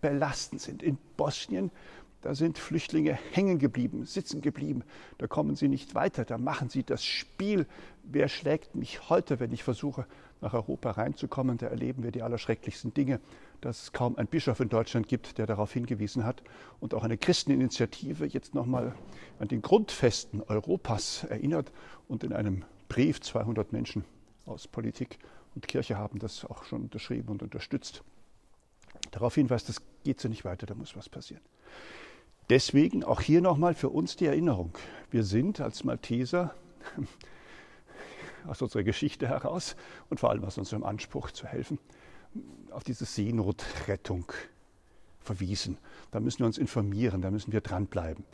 belastend 0.00 0.60
sind. 0.60 0.82
In 0.82 0.98
Bosnien 1.16 1.70
da 2.26 2.34
sind 2.34 2.58
Flüchtlinge 2.58 3.16
hängen 3.30 3.60
geblieben, 3.60 4.04
sitzen 4.04 4.40
geblieben. 4.40 4.82
Da 5.18 5.28
kommen 5.28 5.54
sie 5.54 5.68
nicht 5.68 5.94
weiter. 5.94 6.24
Da 6.24 6.38
machen 6.38 6.68
sie 6.68 6.82
das 6.82 7.04
Spiel. 7.04 7.68
Wer 8.02 8.26
schlägt 8.26 8.74
mich 8.74 9.08
heute, 9.08 9.38
wenn 9.38 9.52
ich 9.52 9.62
versuche, 9.62 10.06
nach 10.40 10.52
Europa 10.52 10.90
reinzukommen? 10.90 11.56
Da 11.56 11.68
erleben 11.68 12.02
wir 12.02 12.10
die 12.10 12.22
allerschrecklichsten 12.22 12.92
Dinge, 12.92 13.20
dass 13.60 13.84
es 13.84 13.92
kaum 13.92 14.16
einen 14.18 14.26
Bischof 14.26 14.58
in 14.58 14.68
Deutschland 14.68 15.06
gibt, 15.06 15.38
der 15.38 15.46
darauf 15.46 15.72
hingewiesen 15.72 16.24
hat. 16.24 16.42
Und 16.80 16.94
auch 16.94 17.04
eine 17.04 17.16
Christeninitiative 17.16 18.26
jetzt 18.26 18.56
nochmal 18.56 18.96
an 19.38 19.46
den 19.46 19.62
Grundfesten 19.62 20.42
Europas 20.42 21.22
erinnert. 21.30 21.70
Und 22.08 22.24
in 22.24 22.32
einem 22.32 22.64
Brief 22.88 23.20
200 23.20 23.72
Menschen 23.72 24.04
aus 24.46 24.66
Politik 24.66 25.20
und 25.54 25.68
Kirche 25.68 25.96
haben 25.96 26.18
das 26.18 26.44
auch 26.44 26.64
schon 26.64 26.82
unterschrieben 26.82 27.28
und 27.28 27.44
unterstützt. 27.44 28.02
Darauf 29.12 29.36
hinweist, 29.36 29.68
das 29.68 29.80
geht 30.02 30.20
so 30.20 30.28
nicht 30.28 30.44
weiter, 30.44 30.66
da 30.66 30.74
muss 30.74 30.96
was 30.96 31.08
passieren. 31.08 31.42
Deswegen 32.48 33.02
auch 33.02 33.20
hier 33.20 33.40
nochmal 33.40 33.74
für 33.74 33.88
uns 33.88 34.14
die 34.14 34.26
Erinnerung. 34.26 34.72
Wir 35.10 35.24
sind 35.24 35.60
als 35.60 35.82
Malteser 35.82 36.54
aus 38.46 38.62
unserer 38.62 38.84
Geschichte 38.84 39.26
heraus 39.26 39.74
und 40.10 40.20
vor 40.20 40.30
allem 40.30 40.44
aus 40.44 40.56
unserem 40.56 40.84
Anspruch 40.84 41.32
zu 41.32 41.46
helfen, 41.46 41.80
auf 42.70 42.84
diese 42.84 43.04
Seenotrettung 43.04 44.32
verwiesen. 45.18 45.78
Da 46.12 46.20
müssen 46.20 46.40
wir 46.40 46.46
uns 46.46 46.56
informieren, 46.56 47.20
da 47.20 47.32
müssen 47.32 47.52
wir 47.52 47.60
dranbleiben. 47.60 48.24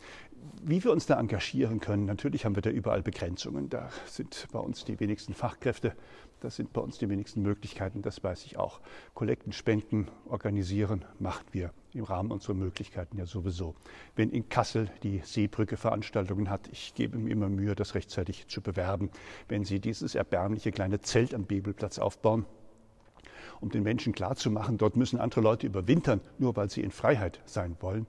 Wie 0.61 0.83
wir 0.83 0.91
uns 0.91 1.07
da 1.07 1.19
engagieren 1.19 1.79
können, 1.79 2.05
natürlich 2.05 2.45
haben 2.45 2.55
wir 2.55 2.61
da 2.61 2.69
überall 2.69 3.01
Begrenzungen. 3.01 3.69
Da 3.69 3.89
sind 4.05 4.47
bei 4.51 4.59
uns 4.59 4.85
die 4.85 4.99
wenigsten 4.99 5.33
Fachkräfte, 5.33 5.95
das 6.39 6.55
sind 6.55 6.71
bei 6.71 6.81
uns 6.81 6.99
die 6.99 7.09
wenigsten 7.09 7.41
Möglichkeiten, 7.41 8.03
das 8.03 8.23
weiß 8.23 8.45
ich 8.45 8.57
auch. 8.57 8.79
Kollekten, 9.15 9.53
Spenden 9.53 10.09
organisieren 10.25 11.03
machen 11.17 11.45
wir 11.51 11.73
im 11.95 12.03
Rahmen 12.03 12.31
unserer 12.31 12.53
Möglichkeiten 12.53 13.17
ja 13.17 13.25
sowieso. 13.25 13.75
Wenn 14.15 14.31
in 14.31 14.49
Kassel 14.49 14.89
die 15.03 15.21
Seebrücke 15.23 15.77
Veranstaltungen 15.77 16.49
hat, 16.49 16.67
ich 16.71 16.93
gebe 16.95 17.17
mir 17.17 17.31
immer 17.31 17.49
Mühe, 17.49 17.75
das 17.75 17.95
rechtzeitig 17.95 18.47
zu 18.47 18.61
bewerben. 18.61 19.09
Wenn 19.47 19.63
Sie 19.65 19.79
dieses 19.79 20.15
erbärmliche 20.15 20.71
kleine 20.71 21.01
Zelt 21.01 21.33
am 21.33 21.45
Bebelplatz 21.45 21.99
aufbauen, 21.99 22.45
um 23.61 23.69
den 23.69 23.83
Menschen 23.83 24.13
klarzumachen, 24.13 24.77
dort 24.77 24.97
müssen 24.97 25.19
andere 25.19 25.41
Leute 25.41 25.67
überwintern, 25.67 26.19
nur 26.37 26.55
weil 26.55 26.69
sie 26.69 26.81
in 26.81 26.91
Freiheit 26.91 27.39
sein 27.45 27.77
wollen, 27.79 28.07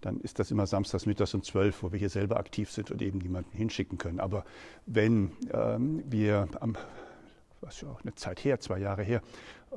dann 0.00 0.20
ist 0.20 0.38
das 0.38 0.50
immer 0.50 0.66
samstags 0.66 1.06
mittags 1.06 1.34
um 1.34 1.42
zwölf, 1.42 1.82
wo 1.82 1.92
wir 1.92 1.98
hier 1.98 2.08
selber 2.08 2.38
aktiv 2.38 2.70
sind 2.70 2.90
und 2.90 3.02
eben 3.02 3.18
niemanden 3.18 3.56
hinschicken 3.56 3.98
können. 3.98 4.20
Aber 4.20 4.44
wenn 4.86 5.32
ähm, 5.52 6.02
wir 6.06 6.48
am 6.60 6.76
was 7.64 7.80
ja 7.80 7.88
auch 7.88 8.02
eine 8.02 8.14
Zeit 8.14 8.44
her, 8.44 8.60
zwei 8.60 8.78
Jahre 8.78 9.02
her, 9.02 9.22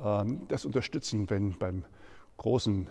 ähm, 0.02 0.42
das 0.48 0.64
unterstützen, 0.64 1.28
wenn 1.30 1.58
beim 1.58 1.84
großen 2.36 2.88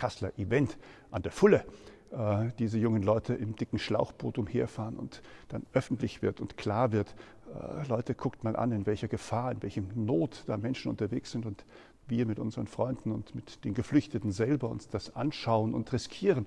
Kasseler 0.00 0.32
Event 0.38 0.78
an 1.10 1.20
der 1.20 1.30
Fulle 1.30 1.66
äh, 2.10 2.48
diese 2.58 2.78
jungen 2.78 3.02
Leute 3.02 3.34
im 3.34 3.54
dicken 3.54 3.78
Schlauchboot 3.78 4.38
umherfahren 4.38 4.96
und 4.96 5.20
dann 5.48 5.66
öffentlich 5.74 6.22
wird 6.22 6.40
und 6.40 6.56
klar 6.56 6.90
wird, 6.90 7.14
äh, 7.54 7.86
Leute, 7.86 8.14
guckt 8.14 8.42
mal 8.42 8.56
an, 8.56 8.72
in 8.72 8.86
welcher 8.86 9.08
Gefahr, 9.08 9.52
in 9.52 9.62
welchem 9.62 9.88
Not 9.94 10.44
da 10.46 10.56
Menschen 10.56 10.90
unterwegs 10.90 11.32
sind 11.32 11.44
und 11.44 11.66
wir 12.08 12.24
mit 12.24 12.38
unseren 12.38 12.66
Freunden 12.66 13.12
und 13.12 13.34
mit 13.34 13.62
den 13.66 13.74
Geflüchteten 13.74 14.32
selber 14.32 14.70
uns 14.70 14.88
das 14.88 15.14
anschauen 15.14 15.74
und 15.74 15.92
riskieren 15.92 16.46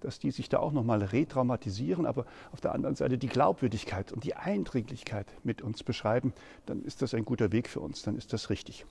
dass 0.00 0.18
die 0.18 0.30
sich 0.30 0.50
da 0.50 0.58
auch 0.58 0.72
nochmal 0.72 1.02
retraumatisieren, 1.02 2.04
aber 2.04 2.26
auf 2.52 2.60
der 2.60 2.74
anderen 2.74 2.94
Seite 2.94 3.16
die 3.16 3.28
Glaubwürdigkeit 3.28 4.12
und 4.12 4.24
die 4.24 4.34
Eindringlichkeit 4.34 5.26
mit 5.42 5.62
uns 5.62 5.82
beschreiben, 5.82 6.34
dann 6.66 6.82
ist 6.82 7.00
das 7.00 7.14
ein 7.14 7.24
guter 7.24 7.50
Weg 7.50 7.66
für 7.68 7.80
uns, 7.80 8.02
dann 8.02 8.14
ist 8.14 8.32
das 8.34 8.50
richtig. 8.50 8.84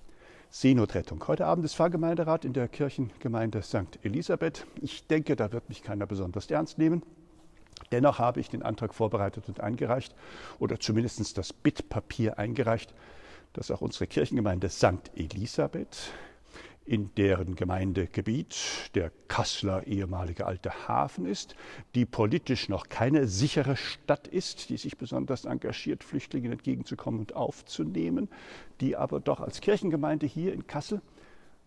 Seenotrettung. 0.57 1.21
Heute 1.27 1.47
Abend 1.47 1.65
ist 1.65 1.75
Pfarrgemeinderat 1.75 2.45
in 2.45 2.53
der 2.53 2.69
Kirchengemeinde 2.69 3.61
St. 3.61 3.99
Elisabeth. 4.03 4.65
Ich 4.81 5.05
denke, 5.05 5.35
da 5.35 5.51
wird 5.51 5.67
mich 5.67 5.83
keiner 5.83 6.05
besonders 6.05 6.49
ernst 6.49 6.77
nehmen. 6.77 7.03
Dennoch 7.91 8.19
habe 8.19 8.39
ich 8.39 8.49
den 8.49 8.63
Antrag 8.63 8.93
vorbereitet 8.93 9.49
und 9.49 9.59
eingereicht 9.59 10.15
oder 10.57 10.79
zumindest 10.79 11.37
das 11.37 11.51
Bittpapier 11.51 12.39
eingereicht, 12.39 12.93
dass 13.51 13.69
auch 13.69 13.81
unsere 13.81 14.07
Kirchengemeinde 14.07 14.69
St. 14.69 15.11
Elisabeth 15.17 16.13
in 16.85 17.13
deren 17.15 17.55
Gemeindegebiet 17.55 18.91
der 18.93 19.11
Kasseler 19.27 19.87
ehemalige 19.87 20.45
alte 20.45 20.87
Hafen 20.87 21.25
ist, 21.25 21.55
die 21.95 22.05
politisch 22.05 22.69
noch 22.69 22.89
keine 22.89 23.27
sichere 23.27 23.75
Stadt 23.75 24.27
ist, 24.27 24.69
die 24.69 24.77
sich 24.77 24.97
besonders 24.97 25.45
engagiert, 25.45 26.03
Flüchtlingen 26.03 26.51
entgegenzukommen 26.51 27.19
und 27.19 27.35
aufzunehmen, 27.35 28.29
die 28.81 28.95
aber 28.95 29.19
doch 29.19 29.39
als 29.39 29.61
Kirchengemeinde 29.61 30.27
hier 30.27 30.53
in 30.53 30.67
Kassel 30.67 31.01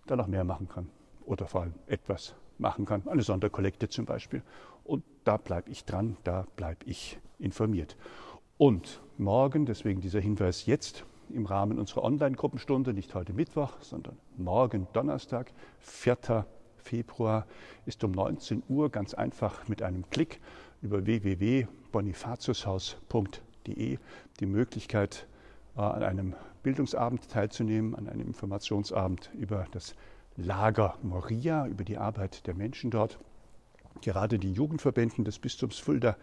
da 0.07 0.14
noch 0.14 0.28
mehr 0.28 0.44
machen 0.44 0.68
kann 0.68 0.88
oder 1.26 1.48
vor 1.48 1.62
allem 1.62 1.74
etwas 1.88 2.35
machen 2.59 2.87
kann, 2.87 3.07
eine 3.09 3.22
Sonderkollekte 3.22 3.88
zum 3.88 4.04
Beispiel. 4.04 4.42
Und 4.85 5.04
da 5.24 5.37
bleibe 5.37 5.70
ich 5.70 5.85
dran, 5.85 6.16
da 6.24 6.46
bleibe 6.57 6.87
ich 6.87 7.18
informiert. 7.38 7.96
Und 8.57 9.00
morgen, 9.18 9.66
deswegen 9.66 10.00
dieser 10.00 10.20
Hinweis 10.20 10.66
jetzt, 10.66 11.04
im 11.32 11.46
Rahmen 11.46 11.78
unserer 11.78 12.04
Online-Gruppenstunde, 12.04 12.92
nicht 12.92 13.14
heute 13.14 13.32
Mittwoch, 13.32 13.78
sondern 13.80 14.18
morgen 14.36 14.86
Donnerstag, 14.92 15.52
4. 15.80 16.44
Februar, 16.76 17.46
ist 17.86 18.04
um 18.04 18.12
19 18.12 18.62
Uhr 18.68 18.90
ganz 18.90 19.14
einfach 19.14 19.66
mit 19.68 19.82
einem 19.82 20.10
Klick 20.10 20.40
über 20.82 21.06
www.bonifatiushaus.de 21.06 23.98
die 24.40 24.46
Möglichkeit, 24.46 25.26
äh, 25.76 25.80
an 25.80 26.02
einem 26.02 26.34
Bildungsabend 26.62 27.28
teilzunehmen, 27.28 27.94
an 27.94 28.08
einem 28.08 28.26
Informationsabend 28.26 29.30
über 29.34 29.66
das 29.72 29.94
Lager 30.36 30.96
Moria, 31.02 31.66
über 31.66 31.84
die 31.84 31.98
Arbeit 31.98 32.46
der 32.46 32.54
Menschen 32.54 32.90
dort. 32.90 33.18
Gerade 34.02 34.38
die 34.38 34.52
Jugendverbänden 34.52 35.24
des 35.24 35.38
Bistums 35.38 35.78
Fulda 35.78 36.16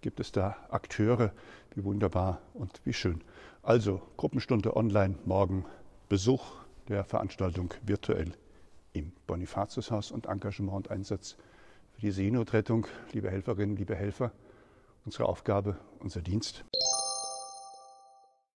gibt 0.00 0.20
es 0.20 0.32
da 0.32 0.56
Akteure, 0.70 1.32
wie 1.74 1.84
wunderbar 1.84 2.40
und 2.54 2.80
wie 2.84 2.94
schön. 2.94 3.22
Also 3.62 4.00
Gruppenstunde 4.16 4.76
online 4.76 5.16
morgen, 5.24 5.64
Besuch 6.08 6.44
der 6.88 7.04
Veranstaltung 7.04 7.74
virtuell 7.82 8.32
im 8.92 9.12
Bonifatiushaus 9.26 10.10
und 10.10 10.26
Engagement 10.26 10.76
und 10.76 10.90
Einsatz 10.90 11.36
für 11.92 12.00
die 12.00 12.10
Seenotrettung. 12.10 12.86
Liebe 13.12 13.30
Helferinnen, 13.30 13.76
liebe 13.76 13.94
Helfer, 13.94 14.32
unsere 15.04 15.26
Aufgabe, 15.26 15.76
unser 16.00 16.22
Dienst. 16.22 16.64